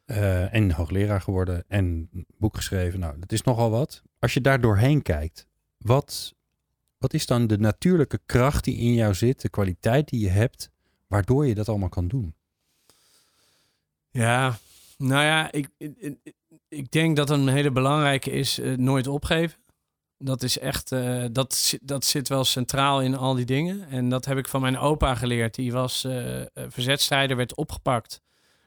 [0.05, 3.01] Eh, en hoogleraar geworden en boek geschreven.
[3.01, 4.03] Nou, dat is nogal wat.
[4.19, 5.47] Als je daar doorheen kijkt,
[5.79, 6.35] wat,
[6.99, 10.71] wat is dan de natuurlijke kracht die in jou zit, de kwaliteit die je hebt,
[11.07, 12.35] waardoor je dat allemaal kan doen?
[14.11, 14.59] Ja,
[14.99, 16.17] nou ja, ik, ik,
[16.69, 19.59] ik denk dat een hele belangrijke is eh, nooit opgeven.
[20.23, 23.89] Dat is echt, eh, dat, dat zit wel centraal in al die dingen.
[23.89, 25.55] En dat heb ik van mijn opa geleerd.
[25.55, 28.21] Die was eh, verzetstrijder, werd opgepakt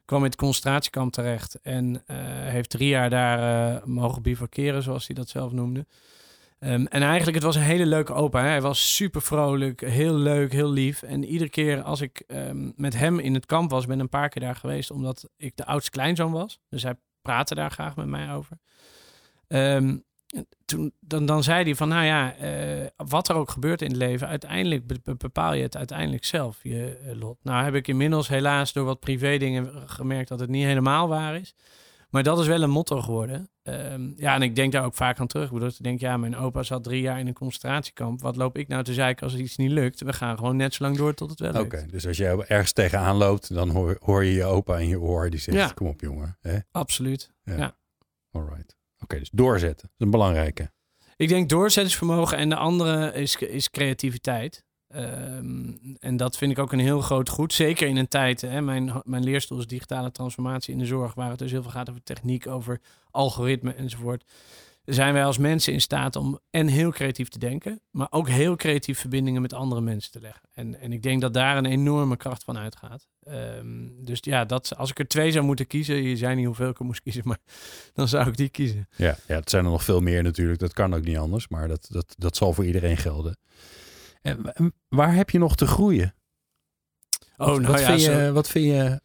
[0.05, 2.03] kwam in het concentratiekamp terecht en
[2.49, 5.85] heeft drie jaar daar uh, mogen bivakeren, zoals hij dat zelf noemde.
[6.63, 8.41] Um, en eigenlijk, het was een hele leuke opa.
[8.41, 8.47] Hè?
[8.47, 11.01] Hij was super vrolijk, heel leuk, heel lief.
[11.01, 14.29] En iedere keer als ik um, met hem in het kamp was, ben een paar
[14.29, 16.59] keer daar geweest, omdat ik de oudste kleinzoon was.
[16.69, 18.57] Dus hij praatte daar graag met mij over.
[19.47, 20.03] Um,
[20.65, 23.97] toen, dan, dan zei hij van, nou ja, uh, wat er ook gebeurt in het
[23.97, 24.83] leven, uiteindelijk
[25.17, 27.37] bepaal je het uiteindelijk zelf, je uh, lot.
[27.43, 31.35] Nou heb ik inmiddels helaas door wat privé dingen gemerkt dat het niet helemaal waar
[31.35, 31.55] is.
[32.09, 33.49] Maar dat is wel een motto geworden.
[33.63, 35.45] Um, ja, en ik denk daar ook vaak aan terug.
[35.45, 38.21] Ik bedoel, ik denk, ja, mijn opa zat drie jaar in een concentratiekamp.
[38.21, 40.01] Wat loop ik nou te zeiken als iets niet lukt?
[40.01, 41.73] We gaan gewoon net zo lang door tot het wel lukt.
[41.73, 44.99] Oké, dus als jij ergens tegenaan loopt, dan hoor, hoor, je je opa in je
[44.99, 45.29] oor.
[45.29, 45.67] Die zegt, Ja.
[45.67, 46.37] kom op jongen.
[46.41, 46.57] Hè?
[46.71, 47.33] Absoluut.
[47.43, 47.57] Ja.
[47.57, 47.75] Ja.
[48.31, 48.75] All right.
[49.03, 49.87] Oké, dus doorzetten.
[49.87, 50.71] Dat is een belangrijke.
[51.15, 54.63] Ik denk doorzettingsvermogen en de andere is, is creativiteit.
[54.87, 57.53] Ehm, en dat vind ik ook een heel groot goed.
[57.53, 61.29] Zeker in een tijd, hè, mijn, mijn leerstoel is digitale transformatie in de zorg, waar
[61.29, 64.23] het dus heel veel gaat over techniek, over algoritme enzovoort.
[64.85, 68.55] Zijn wij als mensen in staat om en heel creatief te denken, maar ook heel
[68.55, 70.49] creatief verbindingen met andere mensen te leggen.
[70.53, 73.07] En, en ik denk dat daar een enorme kracht van uitgaat.
[73.23, 76.69] Ehm, dus ja, dat, als ik er twee zou moeten kiezen, je zei niet hoeveel
[76.69, 77.37] ik er moest kiezen, maar
[77.93, 78.87] dan zou ik die kiezen.
[78.95, 80.59] Ja, ja, het zijn er nog veel meer natuurlijk.
[80.59, 83.37] Dat kan ook niet anders, maar dat, dat, dat zal voor iedereen gelden.
[84.21, 84.53] En
[84.87, 86.13] waar heb je nog te groeien?
[87.37, 89.01] Oh, wat, nou wat ja, vind zo- je, wat vind je,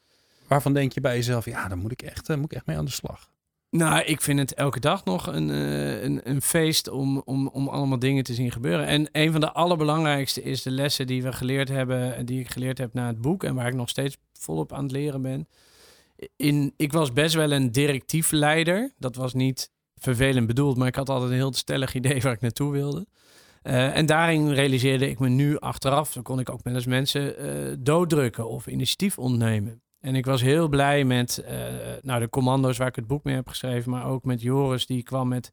[0.47, 2.77] waarvan denk je bij jezelf, ja, daar moet ik echt, daar moet ik echt mee
[2.77, 3.31] aan de slag.
[3.71, 7.69] Nou, ik vind het elke dag nog een, eh, een, een feest om, om, om
[7.69, 8.87] allemaal dingen te zien gebeuren.
[8.87, 12.51] En een van de allerbelangrijkste is de lessen die we geleerd hebben, en die ik
[12.51, 15.49] geleerd heb na het boek en waar ik nog steeds volop aan het leren ben.
[16.37, 18.93] In, ik was best wel een directief leider.
[18.99, 22.41] Dat was niet vervelend bedoeld, maar ik had altijd een heel stellig idee waar ik
[22.41, 23.07] naartoe wilde.
[23.63, 27.37] Eh, en daarin realiseerde ik me nu achteraf, dan kon ik ook wel eens mensen
[27.37, 29.83] eh, dooddrukken of initiatief ontnemen.
[30.09, 31.59] En ik was heel blij met eh,
[32.03, 35.03] nou, de commando's waar ik het boek mee heb geschreven, maar ook met Joris, die
[35.03, 35.53] kwam met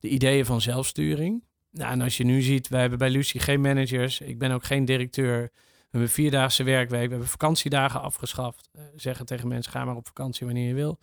[0.00, 1.44] de ideeën van zelfsturing.
[1.70, 4.64] Nou, en als je nu ziet, wij hebben bij Lucie geen managers, ik ben ook
[4.64, 5.42] geen directeur.
[5.52, 8.68] We hebben vierdaagse werkweek, we hebben vakantiedagen afgeschaft.
[8.72, 10.98] Eh, zeggen tegen mensen, ga maar op vakantie wanneer je wil.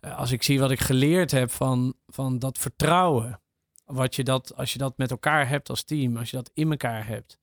[0.00, 3.40] Eh, als ik zie wat ik geleerd heb van, van dat vertrouwen,
[3.84, 6.70] wat je dat, als je dat met elkaar hebt als team, als je dat in
[6.70, 7.38] elkaar hebt,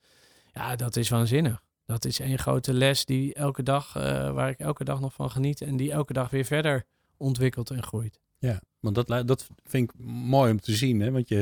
[0.53, 1.63] ja, dat is waanzinnig.
[1.85, 5.31] Dat is één grote les die elke dag, eh, waar ik elke dag nog van
[5.31, 6.83] geniet en die elke dag weer verder
[7.17, 8.19] ontwikkelt en groeit.
[8.37, 10.99] Ja, want dat, dat vind ik mooi om te zien.
[10.99, 11.11] Hè?
[11.11, 11.35] Want je,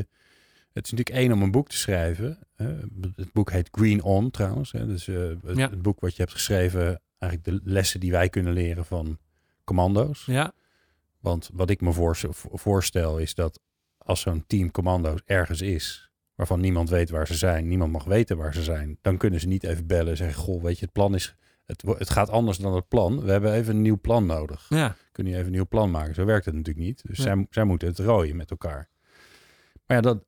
[0.74, 2.40] het is natuurlijk één om een boek te schrijven.
[2.56, 2.66] Hè?
[3.16, 4.72] Het boek heet Green On trouwens.
[4.72, 4.88] Hè?
[4.88, 5.70] Dus eh, het, Ja.
[5.70, 9.18] het boek wat je hebt geschreven, eigenlijk de lessen die wij kunnen leren van
[9.64, 10.26] commando's.
[10.26, 10.52] Ja,
[11.20, 13.60] Want wat ik me voorst- voorstel is dat
[13.98, 18.38] als zo'n team commando's ergens is, waarvan niemand weet waar ze zijn, niemand mag weten
[18.38, 20.94] waar ze zijn, dan kunnen ze niet even bellen en zeggen, goh, weet je, het
[20.94, 23.22] plan is, het, het gaat anders dan het plan.
[23.24, 24.66] We hebben even een nieuw plan nodig.
[24.70, 26.16] ja, Kun je even een nieuw plan maken?
[26.16, 27.02] Zo werkt het natuurlijk niet.
[27.08, 27.24] Dus Ja.
[27.24, 28.90] zij, zij moeten het rooien met elkaar.
[29.86, 30.24] Maar ja, dat,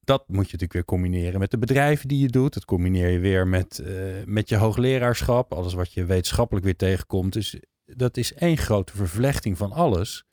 [0.00, 2.54] dat moet je natuurlijk weer combineren met de bedrijven die je doet.
[2.54, 5.52] Dat combineer je weer met, eh, met je hoogleraarschap.
[5.52, 7.32] Alles wat je wetenschappelijk weer tegenkomt.
[7.32, 10.24] Dus dat is één grote vervlechting van alles.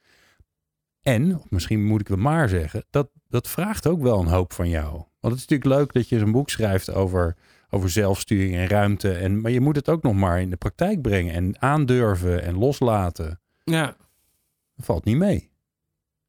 [1.07, 4.69] En, misschien moet ik wel maar zeggen, dat, dat vraagt ook wel een hoop van
[4.69, 4.91] jou.
[4.91, 7.35] Want het is natuurlijk leuk dat je zo'n boek schrijft over,
[7.69, 9.11] over zelfsturing en ruimte.
[9.11, 12.57] En, maar je moet het ook nog maar in de praktijk brengen en aandurven en
[12.57, 13.39] loslaten.
[13.63, 13.95] ja.
[14.75, 15.49] Dat valt niet mee.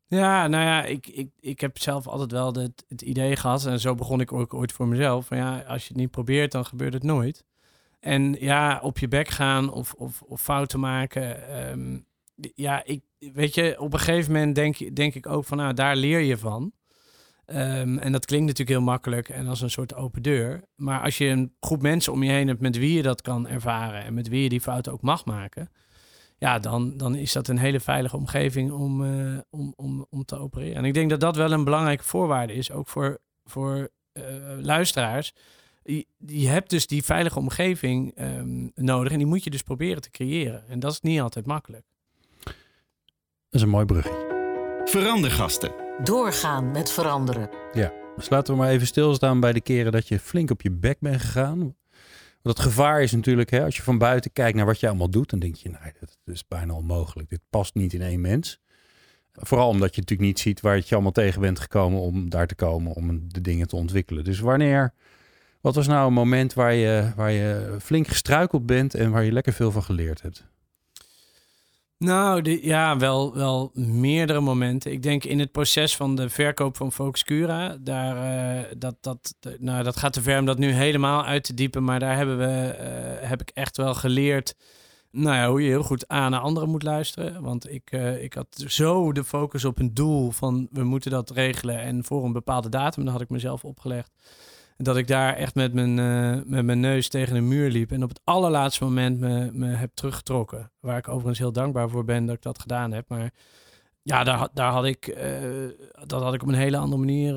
[0.07, 3.81] Ja, nou ja, ik, ik, ik heb zelf altijd wel het, het idee gehad, en
[3.81, 6.64] zo begon ik ook ooit voor mezelf, van ja, als je het niet probeert, dan
[6.64, 7.45] gebeurt het nooit.
[8.01, 11.49] En ja, op je bek gaan of, of, of fouten maken.
[11.49, 11.99] ehm,
[12.55, 15.96] ja, ik, weet je, op een gegeven moment denk, denk ik ook van, nou, daar
[15.96, 16.72] leer je van.
[17.44, 20.62] Ehm, en dat klinkt natuurlijk heel makkelijk en als een soort open deur.
[20.74, 23.48] Maar als je een groep mensen om je heen hebt met wie je dat kan
[23.48, 25.70] ervaren en met wie je die fouten ook mag maken,
[26.38, 30.38] ja, dan, dan is dat een hele veilige omgeving om, eh, om, om, om te
[30.38, 30.74] opereren.
[30.77, 34.24] En ik denk dat dat wel een belangrijke voorwaarde is, ook voor, voor eh,
[34.61, 35.33] luisteraars.
[35.83, 40.03] Je, je hebt dus die veilige omgeving ehm, nodig en die moet je dus proberen
[40.03, 40.68] te creëren.
[40.68, 41.87] En dat is niet altijd makkelijk.
[43.51, 44.83] Dat is een mooi bruggetje.
[44.85, 45.73] Verandergasten.
[46.03, 47.51] Doorgaan met veranderen.
[48.17, 51.01] Dus laten we maar even stilstaan bij de keren dat je flink op je bek
[51.01, 51.59] bent gegaan.
[52.43, 55.11] Want het gevaar is natuurlijk, hè, als je van buiten kijkt naar wat je allemaal
[55.11, 57.29] doet, dan denk je, nee, dat is bijna onmogelijk.
[57.29, 58.61] Dit past niet in één mens.
[59.33, 62.55] Vooral omdat je natuurlijk niet ziet waar je allemaal tegen bent gekomen om daar te
[62.55, 64.25] komen, om de dingen te ontwikkelen.
[64.25, 64.95] Dus wanneer,
[65.61, 69.33] wat was nou een moment waar je, waar je flink gestruikeld bent en waar je
[69.33, 70.45] lekker veel van geleerd hebt?
[71.99, 74.93] Nou, ja, wel, wel meerdere momenten.
[74.93, 79.35] Ik denk in het proces van de verkoop van Focus Cura, daar, eh, dat, dat,
[79.59, 81.85] nou, dat gaat te ver om dat nu helemaal uit te diepen.
[81.85, 84.55] Maar daar hebben we, eh, heb ik echt wel geleerd
[85.11, 87.43] Nou ja, hoe je heel goed aan naar anderen moet luisteren.
[87.43, 91.31] Want ik, uh, ik had zo de focus op een doel van we moeten dat
[91.31, 93.05] regelen en voor een bepaalde datum.
[93.05, 94.13] Dat had ik mezelf opgelegd.
[94.83, 97.93] Dat ik daar echt met mijn, uh, met mijn neus tegen een muur liep.
[97.93, 100.73] En op het allerlaatste moment me, me heb teruggetrokken.
[100.81, 103.09] Waar ik overigens heel dankbaar voor ben dat ik dat gedaan heb.
[103.09, 103.31] Maar
[104.03, 105.25] ja, daar, daar had ik, uh,
[106.07, 107.35] dat had ik op een hele andere manier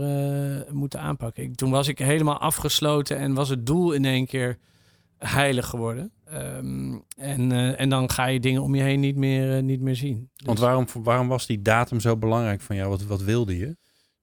[0.74, 1.44] moeten aanpakken.
[1.44, 4.58] Ik, toen was ik helemaal afgesloten en was het doel in één keer
[5.18, 6.12] heilig geworden.
[6.34, 9.96] Um, en, uh, en dan ga je dingen om je heen niet meer, niet meer
[9.96, 10.30] zien.
[10.34, 10.46] Dus...
[10.46, 12.90] Want waarom, waarom was die datum zo belangrijk van jou?
[12.90, 13.78] Wat, wat wilde je?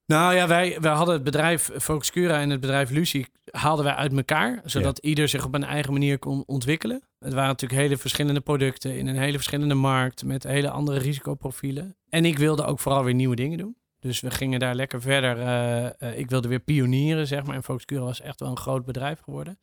[0.08, 3.94] Nou ja, wij, wij hadden het bedrijf Focus Cura en het bedrijf Lucie haalden wij
[3.94, 5.08] uit elkaar, zodat ja.
[5.08, 7.02] ieder zich op een eigen manier kon ontwikkelen.
[7.18, 11.96] Het waren natuurlijk hele verschillende producten in een hele verschillende markt met hele andere risicoprofielen.
[12.08, 13.76] En ik wilde ook vooral weer nieuwe dingen doen.
[14.00, 15.38] Dus we gingen daar lekker verder.
[15.38, 17.54] Uh, ik wilde weer pionieren, zeg maar.
[17.54, 19.58] En Focus Cura was echt wel een groot bedrijf geworden.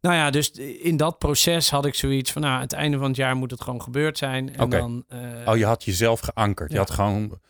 [0.00, 3.06] Nou ja, dus in dat proces had ik zoiets van, nou, aan het einde van
[3.06, 4.54] het jaar moet het gewoon gebeurd zijn.
[4.54, 4.80] En okay.
[4.80, 6.68] dan, uh, oh, je had jezelf geankerd.
[6.68, 6.74] Ja.
[6.74, 7.40] Je had gewoon,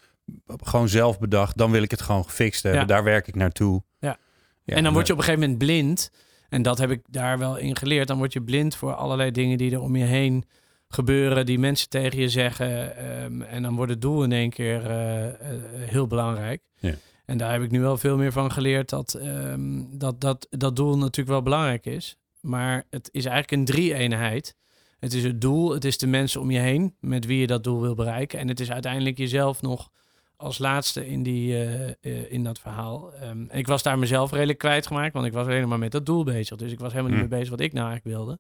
[0.47, 2.81] gewoon zelf bedacht, dan wil ik het gewoon gefixt hebben.
[2.81, 2.87] Ja.
[2.87, 3.83] Daar werk ik naartoe.
[3.99, 4.19] Ja.
[4.65, 6.11] ja en dan word je op een gegeven moment blind.
[6.49, 8.09] En dat heb ik daar wel in geleerd.
[8.09, 10.45] Dan word je blind voor allerlei dingen die er om je heen
[10.89, 13.05] gebeuren, die mensen tegen je zeggen.
[13.23, 15.33] Um, en dan wordt het doel in één keer uh, uh,
[15.75, 16.63] heel belangrijk.
[16.79, 16.95] Ja.
[17.25, 20.77] En daar heb ik nu wel veel meer van geleerd dat, um, dat, dat dat
[20.77, 22.17] doel natuurlijk wel belangrijk is.
[22.41, 24.57] Maar het is eigenlijk een drie-eenheid.
[24.99, 27.65] Het is het doel, het is de mensen om je heen met wie je dat
[27.65, 28.39] doel wil bereiken.
[28.39, 29.91] En het is uiteindelijk jezelf nog
[30.45, 33.13] als laatste in, die, uh, uh, in dat verhaal.
[33.23, 36.57] Um, ik was daar mezelf redelijk kwijtgemaakt, want ik was helemaal met dat doel bezig.
[36.57, 37.19] Dus ik was helemaal Mm.
[37.21, 38.39] niet meer bezig wat ik nou eigenlijk wilde.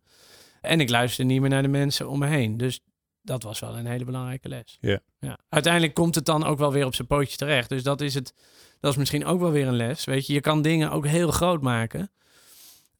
[0.60, 2.56] En ik luisterde niet meer naar de mensen om me heen.
[2.56, 2.80] Dus
[3.22, 4.78] dat was wel een hele belangrijke les.
[4.80, 4.98] Ja.
[5.18, 5.38] Ja.
[5.48, 7.68] Uiteindelijk komt het dan ook wel weer op zijn pootje terecht.
[7.68, 8.34] Dus dat is, het,
[8.80, 10.04] dat is misschien ook wel weer een les.
[10.04, 12.10] Weet je, je kan dingen ook heel groot maken.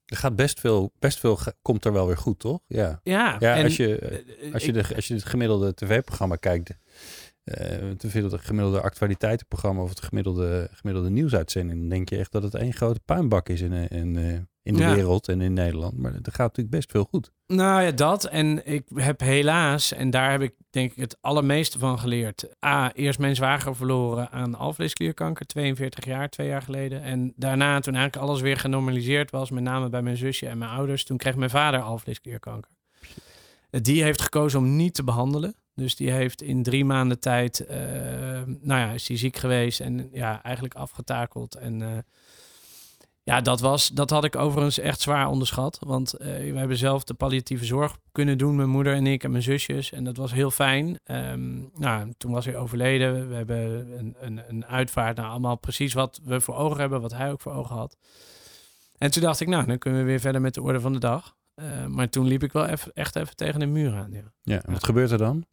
[0.05, 2.61] Er gaat best veel, best veel komt er wel weer goed, toch?
[2.67, 3.01] Ja.
[3.03, 6.71] Ja, Ja, en, als je, eh, als je, de, als je het gemiddelde tv-programma kijkt,
[7.45, 12.43] eh, het gemiddelde, gemiddelde actualiteitenprogramma of het gemiddelde, gemiddelde nieuwsuitzending, dan denk je echt dat
[12.43, 14.95] het één grote puinbak is in, eh, in, eh, in de Ja.
[14.95, 15.99] wereld en in Nederland.
[15.99, 17.31] Maar er gaat natuurlijk best veel goed.
[17.47, 18.25] Nou ja, dat.
[18.25, 22.49] En ik heb helaas, en daar heb ik denk ik het allermeeste van geleerd.
[22.67, 27.03] A, eerst mijn zwager verloren aan alvleesklierkanker, 42 jaar, twee jaar geleden.
[27.03, 30.71] En daarna, toen eigenlijk alles weer genormaliseerd was, met name bij mijn zusje en mijn
[30.71, 32.71] ouders, toen kreeg mijn vader alvleesklierkanker.
[33.71, 35.55] Die heeft gekozen om niet te behandelen.
[35.75, 37.79] Dus die heeft in drie maanden tijd, eh,
[38.61, 41.55] nou ja, is die ziek geweest en ja, eigenlijk afgetakeld.
[41.55, 41.99] En eh,
[43.23, 45.79] ja, dat, was, dat had ik overigens echt zwaar onderschat.
[45.81, 49.31] Want eh, we hebben zelf de palliatieve zorg kunnen doen, mijn moeder en ik en
[49.31, 49.93] mijn zusjes.
[49.93, 50.99] En dat was heel fijn.
[51.05, 53.29] Ehm, nou, toen was hij overleden.
[53.29, 55.17] We hebben een, een, een uitvaart.
[55.17, 57.97] Nou, allemaal precies wat we voor ogen hebben, wat hij ook voor ogen had.
[58.99, 60.99] En toen dacht ik, nou, dan kunnen we weer verder met de orde van de
[60.99, 61.37] dag.
[61.89, 64.11] Maar toen liep ik wel even, echt even tegen de muur aan.
[64.11, 64.33] Ja.
[64.43, 65.45] Ja, en wat gebeurt er dan?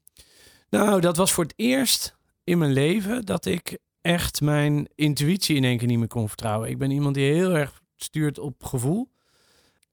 [0.71, 5.63] Nou, dat was voor het eerst in mijn leven dat ik echt mijn intuïtie in
[5.63, 6.69] één keer niet meer kon vertrouwen.
[6.69, 9.09] Ik ben iemand die heel erg stuurt op gevoel.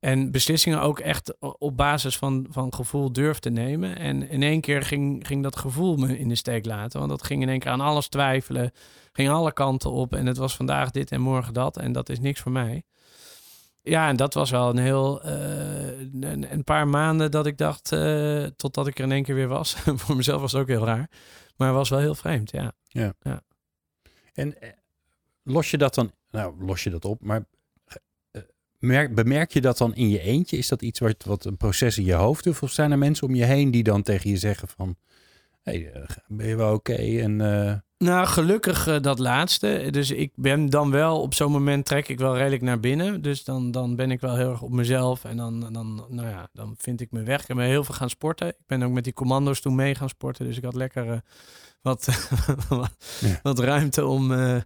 [0.01, 3.97] En beslissingen ook echt op basis van, van gevoel durft te nemen.
[3.99, 6.99] En in één keer ging, ging dat gevoel me in de steek laten.
[6.99, 8.73] Want dat ging in één keer aan alles twijfelen.
[9.13, 10.15] Ging alle kanten op.
[10.15, 11.77] En het was vandaag dit en morgen dat.
[11.77, 12.83] En dat is niks voor mij.
[13.89, 15.23] Ja, en dat was wel een heel...
[15.23, 17.93] eh, een, een paar maanden dat ik dacht...
[17.93, 19.75] eh, totdat ik er in één keer weer was.
[20.03, 21.11] voor mezelf was het ook heel raar.
[21.57, 22.73] Maar het was wel heel vreemd, ja.
[24.33, 24.71] En eh,
[25.43, 27.45] los je dat dan, nou los je dat op, maar
[28.79, 30.57] merk, bemerk je dat dan in je eentje?
[30.57, 32.63] Is dat iets wat, wat een proces in je hoofd doet?
[32.63, 34.97] Of zijn er mensen om je heen die dan tegen je zeggen van,
[35.63, 36.95] hey, ben je wel oké?
[36.95, 39.89] En eh, Nou, gelukkig eh, dat laatste.
[39.91, 43.23] Dus ik ben dan wel op zo'n moment trek ik wel redelijk naar binnen.
[43.23, 45.25] Dus dan, dan ben ik wel heel erg op mezelf.
[45.25, 47.41] En dan, dan, nou ja, dan vind ik mijn weg.
[47.49, 48.49] Ik ben heel veel gaan sporten.
[48.49, 50.47] Ik ben ook met die commando's toen mee gaan sporten.
[50.47, 51.19] Dus ik had lekker eh,
[51.83, 52.09] wat,
[53.21, 53.39] Ja.
[53.43, 54.57] wat ruimte om, eh,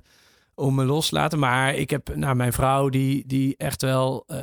[0.55, 1.39] om me los te laten.
[1.39, 4.39] Maar ik heb nou, mijn vrouw die, die echt wel eh,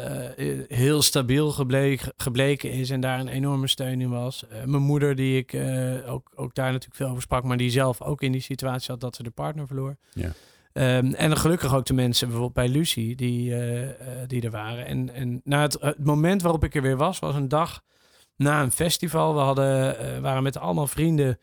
[0.68, 2.90] heel stabiel gebleken, gebleken is.
[2.90, 4.48] En daar een enorme steun in was.
[4.48, 7.44] Eh, mijn moeder die ik eh, ook, ook daar natuurlijk veel over sprak.
[7.44, 9.98] Maar die zelf ook in die situatie zat dat ze de partner verloor.
[10.14, 10.32] Ja.
[10.74, 13.56] Ehm, en gelukkig ook de mensen bijvoorbeeld bij Lucie die,
[14.28, 14.86] die er waren.
[14.86, 17.82] En, en na het, het moment waarop ik er weer was, was een dag
[18.36, 19.34] na een festival.
[19.34, 21.40] We hadden, waren met allemaal vrienden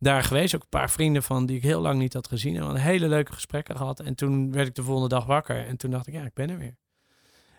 [0.00, 0.54] daar geweest.
[0.54, 2.52] Ook een paar vrienden van die ik heel lang niet had gezien.
[2.52, 4.00] En we hadden hele leuke gesprekken gehad.
[4.00, 5.66] En toen werd ik de volgende dag wakker.
[5.66, 6.76] En toen dacht ik, ja, ik ben er weer.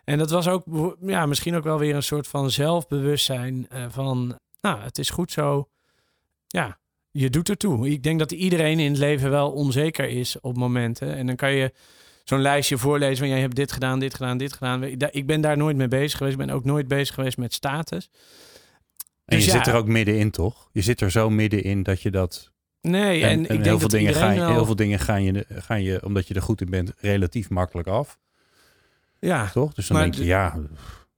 [0.03, 0.63] En dat was ook,
[1.01, 5.31] ja, misschien ook wel weer een soort van zelfbewustzijn eh, van, nou, het is goed
[5.31, 5.69] zo.
[6.47, 6.79] Ja,
[7.11, 7.89] je doet ertoe.
[7.89, 11.15] Ik denk dat iedereen in het leven wel onzeker is op momenten.
[11.15, 11.73] En dan kan je
[12.23, 14.83] zo'n lijstje voorlezen van, jij hebt dit gedaan, dit gedaan, dit gedaan.
[15.11, 16.39] Ik ben daar nooit mee bezig geweest.
[16.39, 18.09] Ik ben ook nooit bezig geweest met status.
[19.31, 20.69] En je ja, zit er ook middenin, toch?
[20.71, 22.51] Je zit er zo middenin dat je dat...
[22.81, 24.65] Nee, En, en, en ik denk heel, veel dat dingen ga iedereen je, wel- heel
[24.65, 28.19] veel dingen gaan je, gaan je, omdat je er goed in bent, relatief makkelijk af.
[29.19, 29.73] Ja, Toch?
[29.73, 30.59] Dus dan denk je, ja,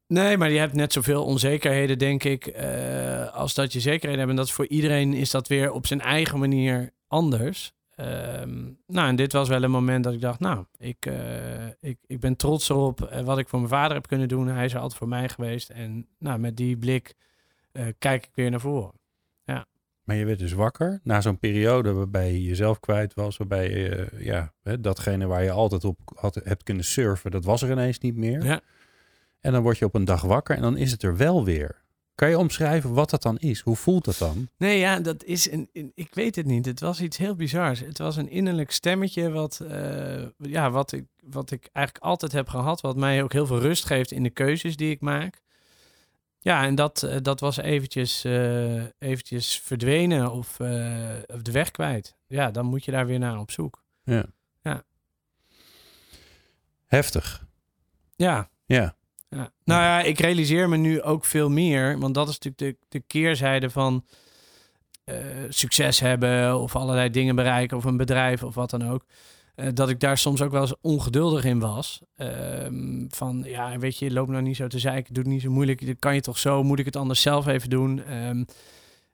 [0.08, 4.30] Nee, maar je hebt net zoveel onzekerheden, denk ik, eh, als dat je zekerheden hebt.
[4.30, 7.74] En dat is voor iedereen is dat weer op zijn eigen manier anders.
[7.96, 11.98] Ehm, nou, en dit was wel een moment dat ik dacht, nou, ik, eh, ik,
[12.08, 14.48] ik ben trots erop eh, wat ik voor mijn vader heb kunnen doen.
[14.48, 15.70] Hij is er altijd voor mij geweest.
[15.70, 17.14] En nou, met die blik
[17.74, 19.02] eh, kijk ik weer naar voren.
[20.04, 23.38] Maar je werd dus wakker na zo'n periode waarbij je jezelf kwijt was.
[23.38, 27.46] Waarbij je, eh, ja, hè, datgene waar je altijd op had, hebt kunnen surfen, dat
[27.46, 28.44] was er ineens niet meer.
[28.46, 28.62] Ja.
[29.40, 31.82] En dan word je op een dag wakker en dan is het er wel weer.
[32.16, 33.60] Kan je omschrijven wat dat dan is?
[33.60, 34.48] Hoe voelt dat dan?
[34.58, 36.66] Nee, ja, dat is een, een- Ik weet het niet.
[36.66, 37.80] Het was iets heel bizars.
[37.80, 42.48] Het was een innerlijk stemmetje wat, eh, ja, wat, ik, wat ik eigenlijk altijd heb
[42.50, 42.82] gehad.
[42.82, 45.42] Wat mij ook heel veel rust geeft in de keuzes die ik maak.
[46.44, 51.72] Ja, en dat, eh, dat was eventjes, eh, eventjes verdwenen of, eh, of de weg
[51.72, 52.16] kwijt.
[52.28, 53.84] Ja, dan moet je daar weer naar op zoek.
[54.04, 54.26] Ja.
[54.62, 54.84] Ja.
[56.88, 57.46] Heftig.
[58.16, 58.96] Ja, Ja.
[59.30, 59.52] Ja.
[59.64, 63.04] Nou ja, ik realiseer me nu ook veel meer, want dat is natuurlijk de, de
[63.08, 64.06] keerzijde van
[65.50, 69.06] succes hebben of allerlei dingen bereiken of een bedrijf of wat dan ook.
[69.56, 72.02] Eh, dat ik daar soms ook wel eens ongeduldig in was.
[72.16, 75.52] Ehm, van ja, weet je, loop nou niet zo te zeiken, doe het niet zo
[75.52, 75.96] moeilijk.
[76.00, 78.04] Kan je toch zo, moet ik het anders zelf even doen?
[78.04, 78.44] Ehm,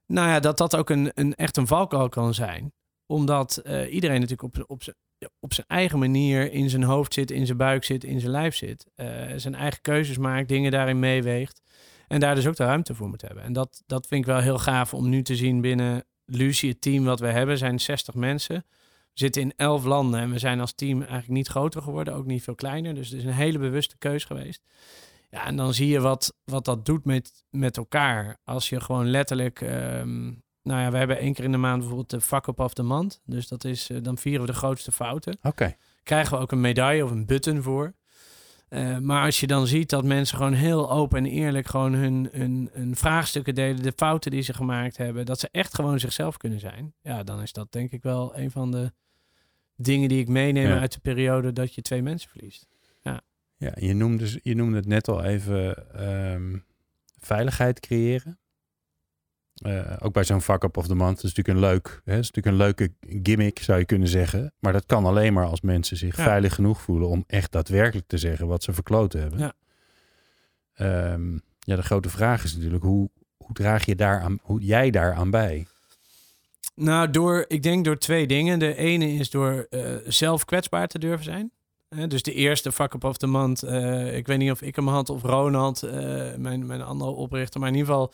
[0.05, 2.73] nou ja, dat dat ook een, een echt een valkuil kan zijn.
[3.05, 4.95] Omdat eh, iedereen natuurlijk op, op zijn
[5.39, 8.55] op zijn eigen manier in zijn hoofd zit, in zijn buik zit, in zijn lijf
[8.55, 8.85] zit.
[8.95, 11.61] Eh, zijn eigen keuzes maakt, dingen daarin meeweegt.
[12.07, 13.43] En daar dus ook de ruimte voor moet hebben.
[13.43, 16.81] En dat, dat vind ik wel heel gaaf om nu te zien binnen Lucie, het
[16.81, 18.65] team wat we hebben, zijn 60 mensen.
[19.13, 22.25] We zitten in 11 landen en we zijn als team eigenlijk niet groter geworden, ook
[22.25, 22.95] niet veel kleiner.
[22.95, 24.61] Dus het is een hele bewuste keus geweest.
[25.29, 28.37] Ja, en dan zie je wat, wat dat doet met, met elkaar.
[28.43, 30.31] Als je gewoon letterlijk ehm,
[30.63, 32.83] nou ja, we hebben één keer in de maand bijvoorbeeld de fuck up of the
[32.83, 33.21] month.
[33.25, 35.37] Dus dat is, eh, dan vieren we de grootste fouten.
[35.41, 35.75] Oké.
[36.03, 37.93] Krijgen we ook een medaille of een button voor.
[38.69, 42.29] Eh, maar als je dan ziet dat mensen gewoon heel open en eerlijk gewoon hun,
[42.31, 46.37] hun, hun vraagstukken delen, de fouten die ze gemaakt hebben, dat ze echt gewoon zichzelf
[46.37, 46.93] kunnen zijn.
[47.01, 48.91] Ja, dan is dat denk ik wel een van de
[49.75, 50.79] dingen die ik meeneem Ja.
[50.79, 52.67] uit de periode dat je twee mensen verliest.
[53.61, 56.57] Ja, je noemde, je noemde het net al even ehm,
[57.17, 58.39] veiligheid creëren.
[59.59, 62.31] Eh, ook bij zo'n fuck up of the month is natuurlijk een leuk, hè, is
[62.31, 62.91] natuurlijk een leuke
[63.23, 64.53] gimmick zou je kunnen zeggen.
[64.59, 66.23] Maar dat kan alleen maar als mensen zich Ja.
[66.23, 69.39] veilig genoeg voelen om echt daadwerkelijk te zeggen wat ze verkloten hebben.
[69.39, 69.53] Ja.
[70.73, 74.89] Ehm, ja, de grote vraag is natuurlijk hoe, hoe draag je daar aan, hoe jij
[74.89, 75.67] daar aan bij?
[76.75, 78.59] Nou, door, ik denk door twee dingen.
[78.59, 81.51] De ene is door eh, zelf kwetsbaar te durven zijn.
[82.07, 83.63] Dus de eerste fuck up of the month.
[83.63, 85.81] eh, ik weet niet of ik hem had of Ronald,
[86.37, 87.59] mijn, mijn andere oprichter.
[87.59, 88.13] Maar in ieder geval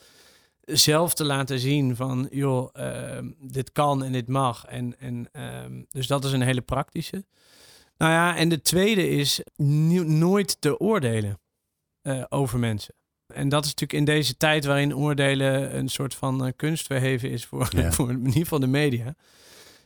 [0.66, 2.28] zelf te laten zien van...
[2.30, 4.64] joh, ehm, dit kan en dit mag.
[4.64, 7.24] En, en, ehm, dus dat is een hele praktische.
[7.96, 11.40] Nou ja, en de tweede is nooit te oordelen
[12.02, 12.94] eh, over mensen.
[13.26, 17.30] En dat is natuurlijk in deze tijd waarin oordelen een soort van eh, kunst verheven
[17.30, 17.92] is voor, Ja.
[17.96, 19.14] voor in ieder geval de media.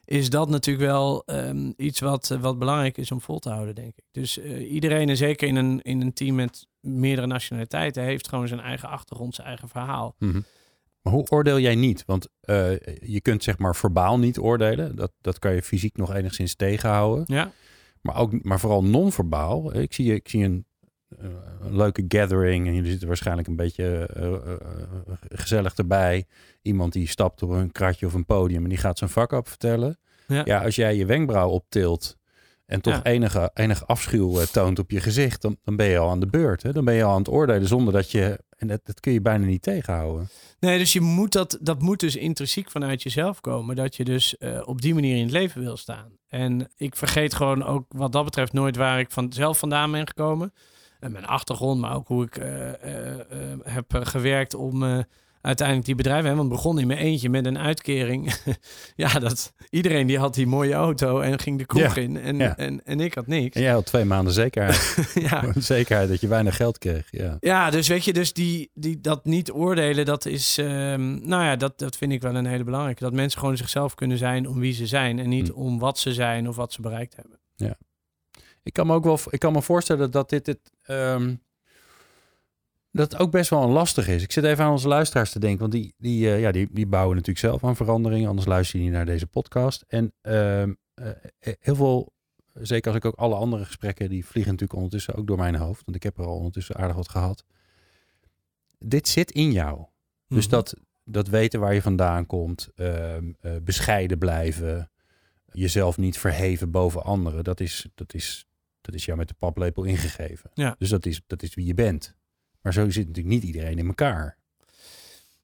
[0.05, 3.75] Is dat natuurlijk wel ehm, iets wat, eh, wat belangrijk is om vol te houden,
[3.75, 4.05] denk ik.
[4.11, 8.61] Dus iedereen, en zeker in een, in een team met meerdere nationaliteiten, heeft gewoon zijn
[8.61, 10.15] eigen achtergrond, zijn eigen verhaal.
[10.19, 10.41] Mhm.
[11.03, 12.03] Maar hoe oordeel jij niet?
[12.07, 14.97] Want eh, je kunt zeg maar verbaal niet oordelen.
[14.97, 17.25] Dat, dat kan je fysiek nog enigszins tegenhouden.
[17.27, 17.53] Ja,
[18.01, 19.75] Maar, ook, maar vooral non-verbaal.
[19.77, 20.65] Ik zie, ik zie een,
[21.19, 21.29] eh,
[21.61, 24.33] een leuke gathering en jullie zitten waarschijnlijk een beetje eh,
[25.29, 26.27] gezellig erbij.
[26.63, 29.49] Iemand die stapt op een kratje of een podium en die gaat zijn vak op
[29.49, 29.99] vertellen.
[30.27, 30.43] Ja.
[30.45, 30.63] Ja.
[30.65, 32.17] als jij je wenkbrauw optilt
[32.67, 33.05] en toch Ja.
[33.05, 36.63] enige, enige afschuw toont op je gezicht, dan, dan ben je al aan de beurt.
[36.63, 36.73] Hè?
[36.73, 38.39] Dan ben je al aan het oordelen zonder dat je...
[38.61, 40.29] En dat, dat kun je bijna niet tegenhouden.
[40.59, 43.77] Nee, dus je moet dat, dat moet dus intrinsiek vanuit jezelf komen.
[43.77, 46.19] Dat je dus eh, op die manier in het leven wil staan.
[46.29, 50.07] En ik vergeet gewoon ook wat dat betreft nooit waar ik van, zelf vandaan ben
[50.07, 50.53] gekomen.
[50.99, 55.05] En mijn achtergrond, maar ook hoe ik eh, eh, heb gewerkt om
[55.41, 56.31] uiteindelijk die bedrijven...
[56.31, 58.35] Hè, want begon in mijn eentje met een uitkering.
[58.97, 62.17] ja, dat, iedereen die had die mooie auto en ging de kroeg Ja, in.
[62.17, 62.57] En, ja.
[62.57, 63.57] en, en ik had niks.
[63.57, 64.97] En jij had twee maanden zekerheid.
[65.31, 65.45] ja.
[65.57, 67.09] zekerheid dat je weinig geld kreeg.
[67.11, 67.37] Ja.
[67.41, 71.57] Ja, dus weet je, dus die, die, dat niet oordelen, dat is, ehm, nou ja,
[71.57, 73.03] dat, dat vind ik wel een hele belangrijke.
[73.03, 75.55] Dat mensen gewoon zichzelf kunnen zijn om wie ze zijn en niet Hm.
[75.55, 77.39] om wat ze zijn of wat ze bereikt hebben.
[78.63, 80.73] Ik kan me ook wel ik kan me voorstellen dat dit het.
[80.83, 81.35] ehm,
[82.93, 84.23] dat ook best wel een lastig is.
[84.23, 86.87] Ik zit even aan onze luisteraars te denken, want die, die, eh, ja, die, die
[86.87, 89.85] bouwen natuurlijk zelf aan veranderingen, anders luister je niet naar deze podcast.
[89.89, 92.13] En ehm, eh, eh, heel veel,
[92.55, 95.85] zeker als ik ook alle andere gesprekken, die vliegen natuurlijk ondertussen ook door mijn hoofd,
[95.85, 97.45] want ik heb er al ondertussen aardig wat gehad.
[98.79, 99.85] Dit zit in jou.
[100.27, 100.55] Dus Mhm.
[100.55, 100.75] dat,
[101.05, 104.91] dat weten waar je vandaan komt, ehm, eh, bescheiden blijven,
[105.53, 108.47] jezelf niet verheven boven anderen, dat is, dat is,
[108.81, 110.51] dat is jou met de paplepel ingegeven.
[110.55, 110.75] Ja.
[110.79, 112.15] Dus dat is, dat is wie je bent.
[112.63, 114.37] Maar zo zit natuurlijk niet iedereen in elkaar.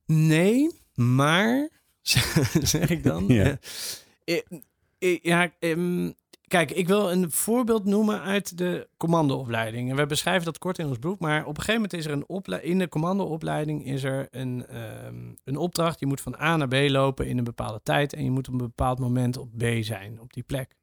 [0.06, 1.68] Nee, maar
[2.62, 3.26] zeg ik dan.
[3.32, 3.58] Ja.
[4.24, 4.40] Eh,
[4.98, 6.10] eh, ja, ehm,
[6.48, 9.90] kijk, ik wil een voorbeeld noemen uit de commandoopleiding.
[9.90, 12.12] En we beschrijven dat kort in ons boek, maar op een gegeven moment is er
[12.12, 16.00] een opleiding in de commandoopleiding is er een, ehm, een opdracht.
[16.00, 18.52] Je moet van A naar B lopen in een bepaalde tijd en je moet op
[18.52, 20.74] een bepaald moment op B zijn, op die plek.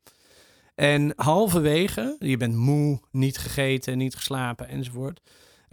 [0.76, 5.22] En halverwege, je bent moe, niet gegeten, niet geslapen enzovoort.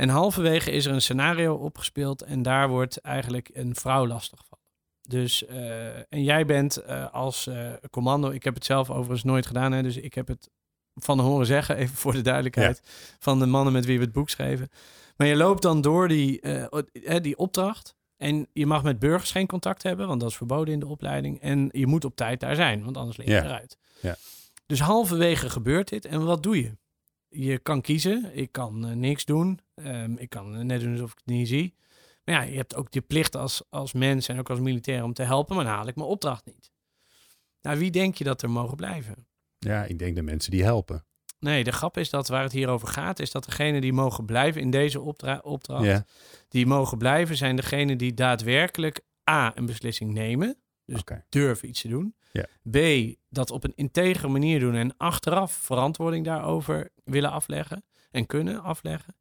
[0.01, 4.65] En halverwege is er een scenario opgespeeld en daar wordt eigenlijk een vrouw lastiggevallen.
[5.09, 9.47] Dus, eh, en jij bent eh, als eh, commando, ik heb het zelf overigens nooit
[9.47, 10.51] gedaan, hè, dus ik heb het
[10.95, 12.83] van horen zeggen, even voor de duidelijkheid,
[13.19, 14.69] van de mannen met wie we het boek schreven.
[15.17, 16.41] Maar je loopt dan door die,
[17.21, 20.81] die opdracht en je mag met burgers geen contact hebben, want dat is verboden in
[20.81, 21.41] de opleiding.
[21.41, 23.45] En je moet op tijd daar zijn, want anders lig je Ja.
[23.45, 23.79] eruit.
[24.01, 24.17] Ja.
[24.67, 26.79] Dus halverwege gebeurt dit en wat doe je?
[27.33, 31.11] Je kan kiezen, ik kan eh, niks doen, Ehm, ik kan eh, net doen alsof
[31.12, 31.74] ik het niet zie.
[32.24, 35.12] Maar ja, je hebt ook je plicht als, als mens en ook als militair om
[35.12, 36.70] te helpen, maar dan haal ik mijn opdracht niet.
[37.62, 39.26] Nou, wie denk je dat er mogen blijven?
[39.59, 41.05] Ja, ik denk de mensen die helpen.
[41.39, 44.24] Nee, de grap is dat waar het hier over gaat, is dat degenen die mogen
[44.24, 45.85] blijven in deze opdra- opdracht,
[46.49, 49.01] die mogen blijven, zijn degenen die daadwerkelijk
[49.31, 50.57] A, een beslissing nemen,
[50.93, 51.24] dus oké.
[51.28, 52.14] durven iets te doen.
[52.32, 52.47] Ja.
[52.70, 52.76] B,
[53.28, 59.14] dat op een integere manier doen en achteraf verantwoording daarover willen afleggen en kunnen afleggen.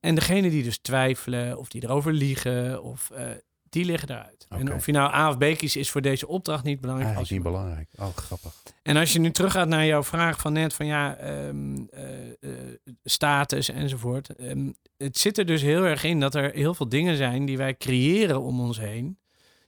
[0.00, 3.30] En degene die dus twijfelen of die erover liegen, of, eh,
[3.68, 4.46] die liggen eruit.
[4.48, 7.14] En of je nou A of B kiest, is voor deze opdracht niet belangrijk.
[7.16, 7.88] Als is niet je- belangrijk.
[7.98, 8.54] Oh, grappig.
[8.82, 12.50] en als je nu teruggaat naar jouw vraag van net van ja, ehm, eh, eh,
[13.04, 14.28] status enzovoort.
[14.34, 17.56] Ehm, het zit er dus heel erg in dat er heel veel dingen zijn die
[17.56, 19.18] wij creëren om ons heen.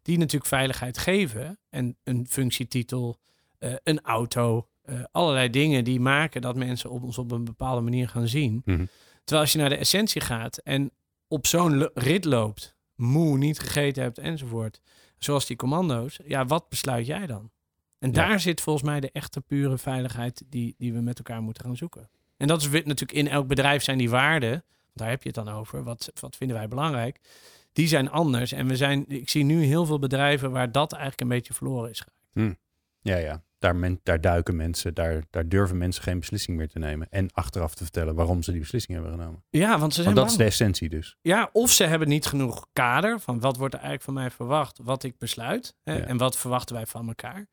[0.03, 1.59] Die natuurlijk veiligheid geven.
[1.71, 3.19] En een functietitel,
[3.59, 7.81] eh, een auto, eh, allerlei dingen die maken dat mensen op ons op een bepaalde
[7.81, 8.63] manier gaan zien.
[8.65, 8.85] Mhm.
[9.25, 10.91] Terwijl als je naar de essentie gaat en
[11.29, 14.81] op zo'n rit loopt, moe, niet gegeten hebt enzovoort.
[15.19, 16.19] Zoals die commando's.
[16.27, 17.51] Ja, wat besluit jij dan?
[17.99, 18.15] En Ja.
[18.15, 21.77] daar zit volgens mij de echte pure veiligheid die, die we met elkaar moeten gaan
[21.77, 22.11] zoeken.
[22.37, 25.55] En dat is natuurlijk in elk bedrijf zijn die waarden, daar heb je het dan
[25.55, 27.19] over, wat, wat vinden wij belangrijk,
[27.73, 28.53] die zijn anders.
[28.53, 31.91] En we zijn, ik zie nu heel veel bedrijven waar dat eigenlijk een beetje verloren
[31.91, 32.61] is geraakt.
[33.01, 33.43] Ja, ja.
[33.59, 37.07] Daar, men, daar duiken mensen, daar, daar durven mensen geen beslissing meer te nemen.
[37.11, 39.45] En achteraf te vertellen waarom ze die beslissing hebben genomen.
[39.51, 41.17] Ja, want ze zijn Want dat is de essentie dus.
[41.21, 44.79] Ja, of ze hebben niet genoeg kader van wat wordt er eigenlijk van mij verwacht,
[44.83, 46.05] wat ik besluit hè, Ja.
[46.05, 47.47] en wat verwachten wij van elkaar.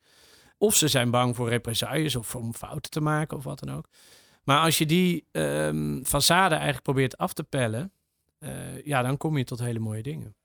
[0.58, 3.88] Of ze zijn bang voor represailles of om fouten te maken of wat dan ook.
[4.44, 7.92] Maar als je die ehm façade eigenlijk probeert af te pellen,
[8.40, 10.36] eh, ja, dan kom je tot hele mooie dingen.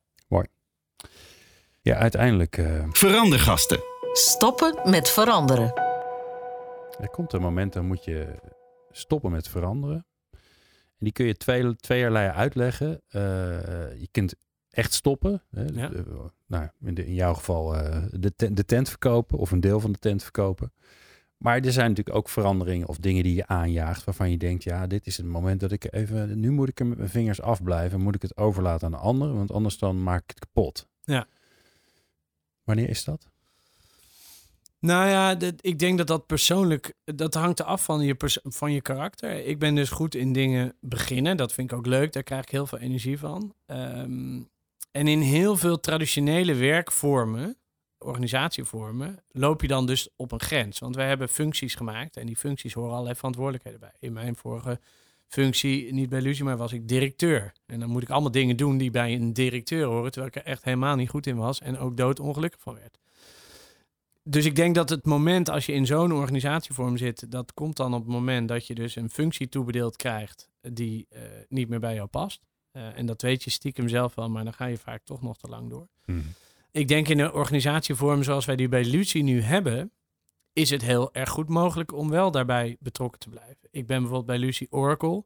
[1.82, 3.80] Ja, uiteindelijk eh, Verandergasten.
[4.12, 5.72] Stoppen met veranderen.
[7.00, 8.34] er komt een moment, dan moet je
[8.90, 10.06] stoppen met veranderen.
[10.30, 13.00] En die kun je twee, tweeërlei uitleggen.
[13.08, 13.20] Eh,
[14.00, 14.34] je kunt
[14.70, 15.42] echt stoppen.
[15.50, 15.90] Hè, Ja.
[16.46, 19.92] nou, in, de- in jouw geval eh, de, de tent verkopen of een deel van
[19.92, 20.72] de tent verkopen.
[21.36, 24.86] Maar er zijn natuurlijk ook veranderingen of dingen die je aanjaagt waarvan je denkt, ja,
[24.86, 28.00] dit is het moment dat ik even, nu moet ik er met mijn vingers afblijven,
[28.00, 30.88] moet ik het overlaten aan de ander, want anders dan maak ik het kapot.
[31.02, 31.26] Ja.
[32.62, 33.28] Wanneer is dat?
[34.78, 38.72] Nou ja, dat- ik denk dat dat persoonlijk, dat hangt er af van je, van
[38.72, 39.46] je karakter.
[39.46, 41.36] Ik ben dus goed in dingen beginnen.
[41.36, 42.12] Dat vind ik ook leuk.
[42.12, 43.54] Daar krijg ik heel veel energie van.
[43.66, 44.42] Ehm,
[44.90, 47.56] en in heel veel traditionele werkvormen,
[48.04, 50.78] organisatievormen, loop je dan dus op een grens.
[50.78, 53.92] Want wij hebben functies gemaakt en die functies horen allerlei verantwoordelijkheden bij.
[53.98, 54.80] In mijn vorige
[55.28, 57.52] functie, niet bij Lucie, maar was ik directeur.
[57.66, 60.50] En dan moet ik allemaal dingen doen die bij een directeur horen, terwijl ik er
[60.50, 62.98] echt helemaal niet goed in was en ook doodongelukkig van werd.
[64.22, 67.94] Dus ik denk dat het moment als je in zo'n organisatievorm zit, dat komt dan
[67.94, 71.94] op het moment dat je dus een functie toebedeeld krijgt die eh, niet meer bij
[71.94, 72.40] jou past.
[72.70, 75.36] Eh, en dat weet je stiekem zelf wel, maar dan ga je vaak toch nog
[75.38, 75.88] te lang door.
[76.74, 79.92] Ik denk in een organisatievorm zoals wij die bij Lucie nu hebben,
[80.52, 83.68] is het heel erg goed mogelijk om wel daarbij betrokken te blijven.
[83.70, 85.24] Ik ben bijvoorbeeld bij Lucie Oracle.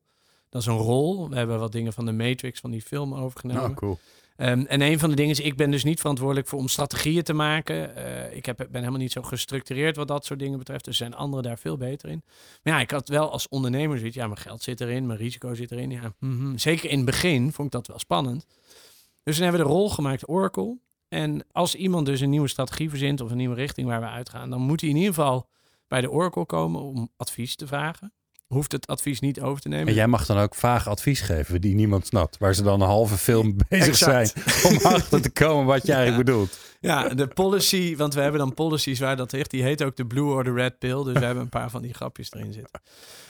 [0.49, 1.29] Dat is een rol.
[1.29, 3.71] We hebben wat dingen van de Matrix, van die film overgenomen.
[3.71, 3.99] Oh, cool.
[4.37, 7.23] Ehm, en een van de dingen is, ik ben dus niet verantwoordelijk voor om strategieën
[7.23, 7.97] te maken.
[7.97, 10.85] Eh, ik heb, ben helemaal niet zo gestructureerd wat dat soort dingen betreft.
[10.85, 12.23] Dus zijn anderen daar veel beter in.
[12.63, 14.17] Maar ja, ik had wel als ondernemer zoiets.
[14.17, 15.91] Ja, mijn geld zit erin, mijn risico zit erin.
[15.91, 16.57] Ja, mhm.
[16.57, 18.47] Zeker in het begin vond ik dat wel spannend.
[19.23, 20.79] Dus toen hebben we de rol gemaakt Oracle.
[21.09, 24.51] En als iemand dus een nieuwe strategie verzint of een nieuwe richting waar we uitgaan,
[24.51, 25.49] dan moet hij in ieder geval
[25.89, 28.13] bij de Oracle komen om advies te vragen.
[28.47, 29.87] hoeft het advies niet over te nemen.
[29.89, 32.39] En jij mag dan ook vaag advies geven die niemand snapt.
[32.39, 34.33] Waar ze dan een halve film bezig Exact.
[34.47, 36.59] zijn om achter te komen wat je eigenlijk bedoelt.
[36.81, 39.51] Ja, de policy, want we hebben dan policies waar dat ligt.
[39.51, 41.05] Die heet ook de blue or the red pill.
[41.05, 42.81] Dus we hebben een paar van die grapjes erin zitten.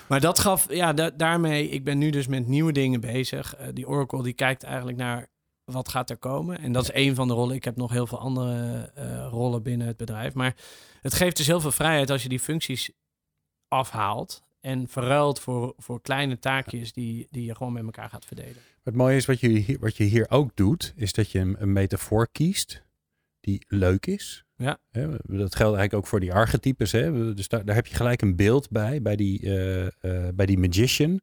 [0.08, 3.54] Maar dat gaf, ja, da- daarmee, ik ben nu dus met nieuwe dingen bezig.
[3.54, 5.26] Eh, die Oracle die kijkt eigenlijk naar
[5.72, 6.58] wat gaat er komen.
[6.58, 7.54] En dat is één van de rollen.
[7.54, 10.34] Ik heb nog heel veel andere eh, rollen binnen het bedrijf.
[10.34, 10.56] Maar
[11.00, 12.90] het geeft dus heel veel vrijheid als je die functies
[13.68, 14.46] afhaalt.
[14.60, 18.62] En verruilt voor, voor kleine taakjes die, die je gewoon met elkaar gaat verdelen.
[18.82, 21.56] Het mooie is wat je hier, wat je hier ook doet, is dat je een,
[21.58, 22.86] een metafoor kiest
[23.40, 24.44] die leuk is.
[24.56, 24.78] Ja.
[25.22, 26.92] Dat geldt eigenlijk ook voor die archetypes.
[26.92, 27.34] Hè?
[27.34, 30.58] Dus daar, daar heb je gelijk een beeld bij, bij die, eh, eh, bij die
[30.58, 31.20] magician.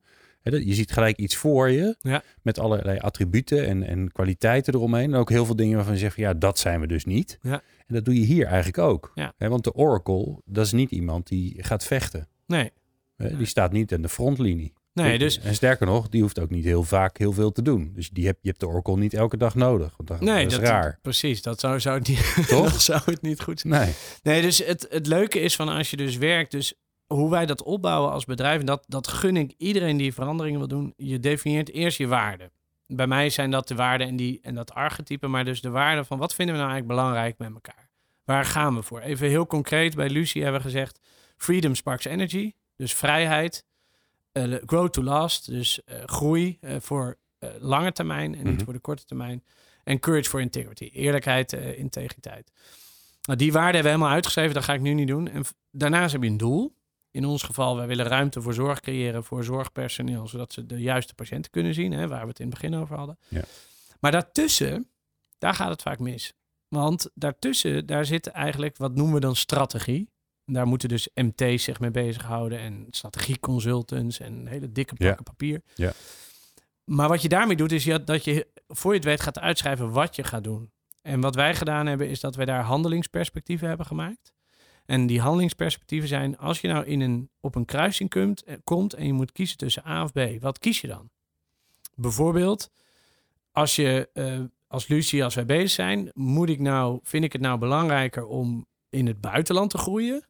[0.51, 2.23] Je ziet gelijk iets voor je Ja.
[2.41, 5.13] met allerlei attributen en, en kwaliteiten eromheen.
[5.13, 7.37] En ook heel veel dingen waarvan je zegt, ja, dat zijn we dus niet.
[7.41, 7.61] Ja.
[7.87, 9.11] En dat doe je hier eigenlijk ook.
[9.15, 9.33] Ja.
[9.37, 12.27] Want de oracle, dat is niet iemand die gaat vechten.
[12.47, 12.71] Nee?
[13.17, 14.73] Die staat niet aan de frontlinie.
[14.93, 17.91] nee dus En sterker nog, die hoeft ook niet heel vaak heel veel te doen.
[17.93, 19.93] Dus die heb, je hebt de Oracle niet elke dag nodig.
[19.97, 20.99] Want dat, nee, dat is dat, raar.
[21.01, 21.41] precies.
[21.41, 22.71] Dat zou, zou, het niet, Toch?
[22.71, 23.73] dat zou het niet goed zijn.
[23.73, 23.93] Nee.
[24.23, 26.73] Nee, dus het, het leuke is van als je dus werkt, dus
[27.07, 30.67] hoe wij dat opbouwen als bedrijf, en dat, dat gun ik iedereen die veranderingen wil
[30.67, 30.93] doen.
[30.97, 32.51] Je definieert eerst je waarden.
[32.87, 36.05] Bij mij zijn dat de waarden en, die, en dat archetype, maar dus de waarden
[36.05, 37.89] van wat vinden we nou eigenlijk belangrijk met elkaar?
[38.23, 38.99] Waar gaan we voor?
[38.99, 40.99] Even heel concreet, bij Lucie hebben we gezegd,
[41.37, 43.65] freedom sparks energy, dus vrijheid,
[44.31, 47.17] eh, grow to last, dus eh, groei eh, voor
[47.59, 48.63] lange termijn en niet Mhm.
[48.63, 49.43] voor de korte termijn.
[49.83, 52.51] En courage for integrity, eerlijkheid, integriteit.
[53.21, 55.27] Nou, die waarden hebben we helemaal uitgeschreven, dat ga ik nu niet doen.
[55.27, 56.75] En daarnaast heb je een doel.
[57.15, 61.15] In ons geval, wij willen ruimte voor zorg creëren voor zorgpersoneel, zodat ze de juiste
[61.15, 63.17] patiënten kunnen zien, hè, waar we het in het begin over hadden.
[63.27, 63.41] Ja.
[63.99, 64.89] Maar daartussen,
[65.37, 66.33] daar gaat het vaak mis.
[66.67, 70.09] Want daartussen, daar zit eigenlijk, wat noemen we dan strategie.
[70.45, 75.07] Daar moeten dus MT's zich mee bezighouden en strategieconsultants en hele dikke Ja.
[75.07, 75.61] pakken papier.
[75.75, 75.91] Ja.
[76.83, 80.15] Maar wat je daarmee doet, is dat je voor je het weet gaat uitschrijven wat
[80.15, 80.71] je gaat doen.
[81.01, 84.33] En wat wij gedaan hebben, is dat wij daar handelingsperspectieven hebben gemaakt.
[84.85, 88.93] En die handelingsperspectieven zijn, als je nou in een, op een kruising komt, eh, komt
[88.93, 91.09] en je moet kiezen tussen A of B, wat kies je dan?
[91.95, 92.69] Bijvoorbeeld,
[93.51, 97.41] als je eh, als Lucie, als wij bezig zijn, moet ik nou, vind ik het
[97.41, 100.23] nou belangrijker om in het buitenland te groeien,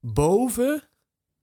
[0.00, 0.82] boven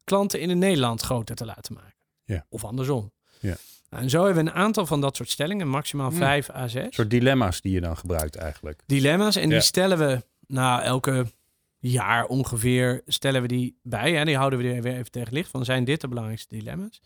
[0.04, 1.96] klanten in het Nederland groter te laten maken?
[2.24, 2.46] Ja.
[2.50, 3.12] Of andersom.
[3.40, 3.56] Ja.
[3.90, 6.18] Nou, en zo hebben we een aantal van dat soort stellingen, maximaal Hmm.
[6.18, 8.82] vijf à zes Een soort dilemma's die je dan gebruikt eigenlijk.
[8.86, 9.36] dilemma's.
[9.36, 9.50] En Ja.
[9.50, 11.26] die stellen we, nou, elke
[11.90, 14.14] jaar ongeveer stellen we die bij.
[14.14, 14.26] Hè?
[14.26, 15.66] Die houden we er weer even tegen licht van.
[15.66, 17.02] Zijn dit de belangrijkste dilemma's?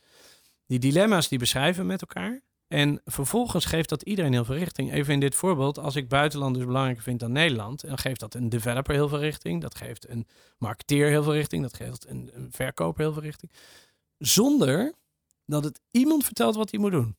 [0.65, 2.41] Die dilemma's die beschrijven we met elkaar.
[2.67, 4.91] En vervolgens geeft dat iedereen heel veel richting.
[4.93, 8.33] Even in dit voorbeeld, als ik buitenland dus belangrijker vind dan Nederland, dan geeft dat
[8.33, 9.61] een developer heel veel richting.
[9.61, 10.27] Dat geeft een
[10.57, 11.61] marketeer heel veel richting.
[11.61, 13.51] Dat geeft een, een verkoper heel veel richting.
[14.17, 14.93] Zonder
[15.45, 17.15] dat het iemand vertelt wat hij moet doen.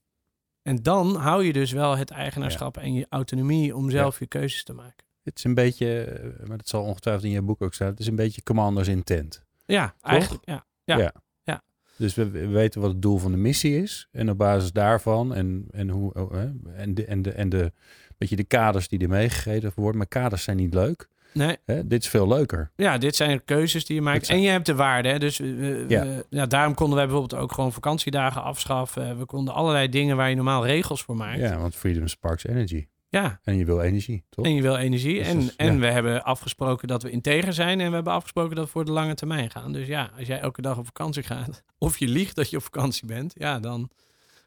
[0.62, 4.64] En dan hou je dus wel het eigenaarschap en je autonomie om zelf je keuzes
[4.64, 5.04] te maken.
[5.22, 7.88] Het is een beetje, eh, maar dat zal ongetwijfeld in je boek ook staan.
[7.88, 9.42] Het is een beetje commander's intent.
[9.66, 10.42] Ja, eigenlijk.
[10.46, 10.64] Ja.
[10.84, 10.98] Ja.
[10.98, 11.12] Ja.
[11.44, 11.62] Ja.
[11.96, 14.08] Dus we, we weten wat het doel van de missie is.
[14.12, 16.34] En op basis daarvan en, en, hoe, oh,
[16.76, 17.72] en, de, en, de, en de,
[18.18, 19.98] beetje de kaders die er meegegeven worden.
[19.98, 21.08] Maar kaders zijn niet leuk.
[21.34, 21.86] Nee, Hè?
[21.86, 22.70] Dit is veel leuker.
[22.76, 24.26] ja, dit zijn keuzes die je maakt.
[24.26, 25.08] Zijn- En je hebt de waarde.
[25.08, 25.18] Hè?
[25.18, 25.88] Dus uh,
[26.30, 29.18] ja, daarom konden wij bijvoorbeeld ook gewoon vakantiedagen afschaffen.
[29.18, 31.38] We konden allerlei dingen waar je normaal regels voor maakt.
[31.40, 32.86] Ja, want freedom sparks energy.
[33.12, 34.44] Ja, En je wil energie, toch?
[34.44, 35.18] en je wil energie.
[35.18, 35.78] Dus en en ja.
[35.78, 37.80] we hebben afgesproken dat we integer zijn.
[37.80, 39.72] En we hebben afgesproken dat we voor de lange termijn gaan.
[39.72, 41.62] Dus ja, als jij elke dag op vakantie gaat.
[41.78, 43.32] Of je liegt dat je op vakantie bent.
[43.36, 43.90] Ja, dan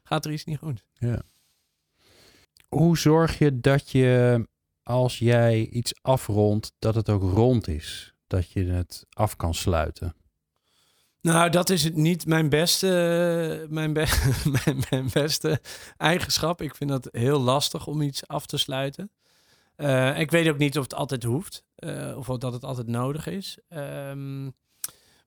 [0.02, 0.84] gaat er iets niet goed.
[2.68, 4.46] Hoe zorg je dat je,
[4.82, 8.14] als jij iets afrondt, dat het ook rond is?
[8.26, 10.14] Dat je het af kan sluiten?
[11.26, 14.32] Nou, dat is het niet mijn beste, mijn, be-
[14.64, 15.60] mijn, mijn beste
[15.96, 16.62] eigenschap.
[16.62, 19.10] Ik vind dat heel lastig om iets af te sluiten.
[19.76, 21.64] Eh, ik weet ook niet of het altijd hoeft.
[21.76, 23.58] eh, of dat het altijd nodig is.
[23.68, 24.50] Ehm,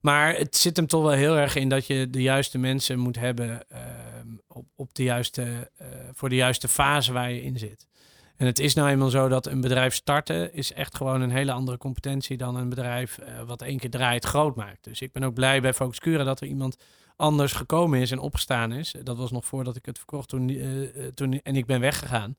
[0.02, 3.16] maar het zit hem toch wel heel erg in dat je de juiste mensen moet
[3.16, 7.88] hebben ehm, op, op de juiste, eh, voor de juiste fase waar je in zit.
[8.40, 11.52] En het is nou eenmaal zo dat een bedrijf starten is echt gewoon een hele
[11.52, 14.84] andere competentie dan een bedrijf eh, wat één keer draait groot maakt.
[14.84, 16.78] Dus ik ben ook blij bij Focus Cura dat er iemand
[17.16, 18.96] anders gekomen is en opgestaan is.
[19.04, 22.38] Dat was nog voordat ik het verkocht toen, eh, toen, en ik ben weggegaan.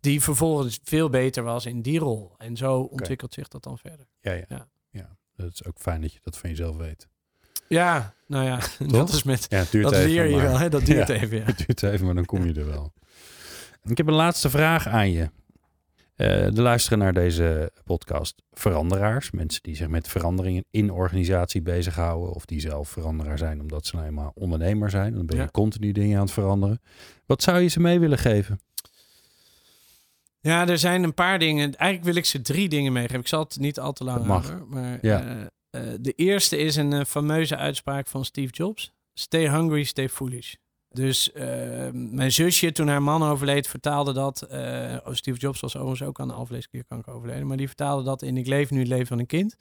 [0.00, 2.34] Die vervolgens veel beter was in die rol.
[2.38, 4.06] En zo ontwikkelt zich dat dan verder.
[4.20, 4.44] Ja, ja.
[4.48, 4.68] Ja.
[4.90, 5.16] ja.
[5.36, 7.08] Dat is ook fijn dat je dat van jezelf weet.
[7.68, 8.58] Ja, nou ja,
[8.98, 9.46] dat is met.
[9.48, 10.68] Ja, Dat leer je maar- wel, hè?
[10.68, 11.14] Dat duurt Ja.
[11.14, 11.36] even.
[11.38, 11.44] Ja.
[11.44, 12.92] Het duurt even, maar dan kom je er wel.
[13.88, 15.30] Ik heb een laatste vraag aan je.
[16.16, 19.30] Eh de luisteren naar deze podcast veranderaars.
[19.30, 22.32] Mensen die zich met veranderingen in organisatie bezighouden.
[22.34, 25.14] Of die zelf veranderaar zijn omdat ze nou eenmaal ondernemer zijn.
[25.14, 25.48] Dan ben je Ja.
[25.52, 26.80] continu dingen aan het veranderen.
[27.26, 28.60] Wat zou je ze mee willen geven?
[30.40, 31.74] Ja, er zijn een paar dingen.
[31.76, 33.20] Eigenlijk wil ik ze drie dingen meegeven.
[33.20, 34.66] Ik zal het niet al te lang houden.
[34.68, 35.20] Maar Ja.
[35.70, 38.92] eh, eh, de eerste is een fameuze uitspraak van Steve Jobs.
[39.14, 40.54] Stay hungry, stay foolish.
[40.90, 44.42] Dus eh, mijn zusje, toen haar man overleed, vertaalde dat.
[44.42, 47.46] eh, oh, Steve Jobs was overigens ook aan de alvleesklierkanker overleden.
[47.46, 49.56] Maar die vertaalde dat in Ik leef nu het leven van een kind.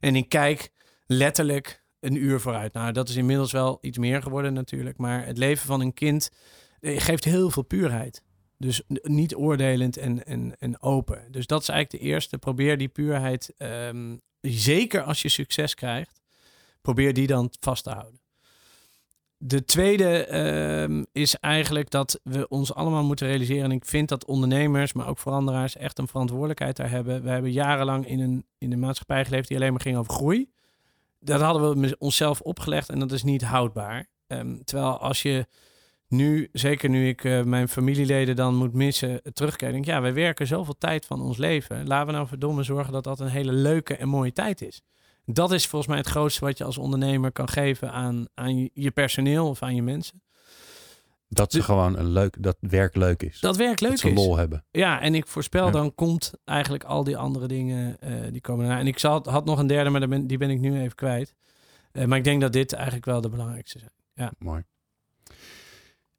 [0.00, 0.72] En ik kijk
[1.06, 2.72] letterlijk een uur vooruit.
[2.72, 4.98] Nou, dat is inmiddels wel iets meer geworden natuurlijk.
[4.98, 6.30] Maar het leven van een kind
[6.80, 8.22] eh, geeft heel veel puurheid.
[8.58, 11.32] Dus niet oordelend en, en, en open.
[11.32, 12.38] Dus dat is eigenlijk de eerste.
[12.38, 16.20] Probeer die puurheid, ehm, zeker als je succes krijgt,
[16.82, 18.19] probeer die dan vast te houden.
[19.42, 23.64] De tweede ehm, is eigenlijk dat we ons allemaal moeten realiseren.
[23.64, 27.22] En ik vind dat ondernemers, maar ook veranderaars, echt een verantwoordelijkheid daar hebben.
[27.22, 30.50] We hebben jarenlang in een, in een maatschappij geleefd die alleen maar ging over groei.
[31.20, 34.06] Dat hadden we onszelf opgelegd en dat is niet houdbaar.
[34.26, 35.46] Ehm, terwijl als je
[36.08, 40.14] nu, zeker nu ik eh, mijn familieleden dan moet missen, eh, terugkijk, denk ja, wij
[40.14, 41.86] werken zoveel tijd van ons leven.
[41.86, 44.82] Laten we nou verdomme zorgen dat dat een hele leuke en mooie tijd is.
[45.24, 48.90] Dat is volgens mij het grootste wat je als ondernemer kan geven aan, aan je-
[48.90, 50.22] personeel of aan je mensen.
[51.28, 53.40] Dat ze Dus- gewoon een leuk, dat werk leuk is.
[53.40, 54.14] Dat werk leuk dat ze is.
[54.16, 54.64] lol hebben.
[54.70, 55.70] Ja, en ik voorspel Ja.
[55.72, 58.80] dan komt eigenlijk al die andere dingen eh, die komen daarna.
[58.80, 60.94] En ik zal, had nog een derde, maar daar ben, die ben ik nu even
[60.94, 61.34] kwijt.
[61.92, 63.78] Eh, maar ik denk dat dit eigenlijk wel de belangrijkste
[64.14, 64.32] zijn.
[64.38, 64.62] Mooi.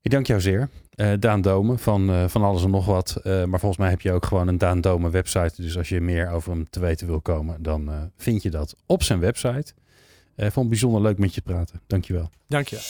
[0.01, 0.69] Ik dank jou zeer.
[0.95, 3.15] Eh, Daan Domen van, eh, van alles en nog wat.
[3.23, 5.61] Eh, maar volgens mij heb je ook gewoon een Daan Domen website.
[5.61, 8.75] Dus als je meer over hem te weten wil komen, dan eh, vind je dat
[8.85, 9.73] op zijn website.
[10.35, 11.81] Eh vond het bijzonder leuk met je te praten.
[11.87, 12.29] Dankjewel.
[12.47, 12.83] Dankjewel.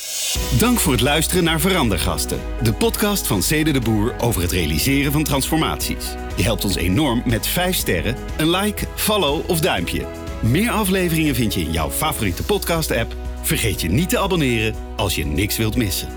[0.59, 5.11] Dank voor het luisteren naar Verandergasten, de podcast van Cede de Boer over het realiseren
[5.11, 6.15] van transformaties.
[6.37, 10.05] Je helpt ons enorm met 5 sterren, een like, follow of duimpje.
[10.41, 13.15] Meer afleveringen vind je in jouw favoriete podcast-app.
[13.41, 16.07] Vergeet je niet te abonneren als je niks wilt missen.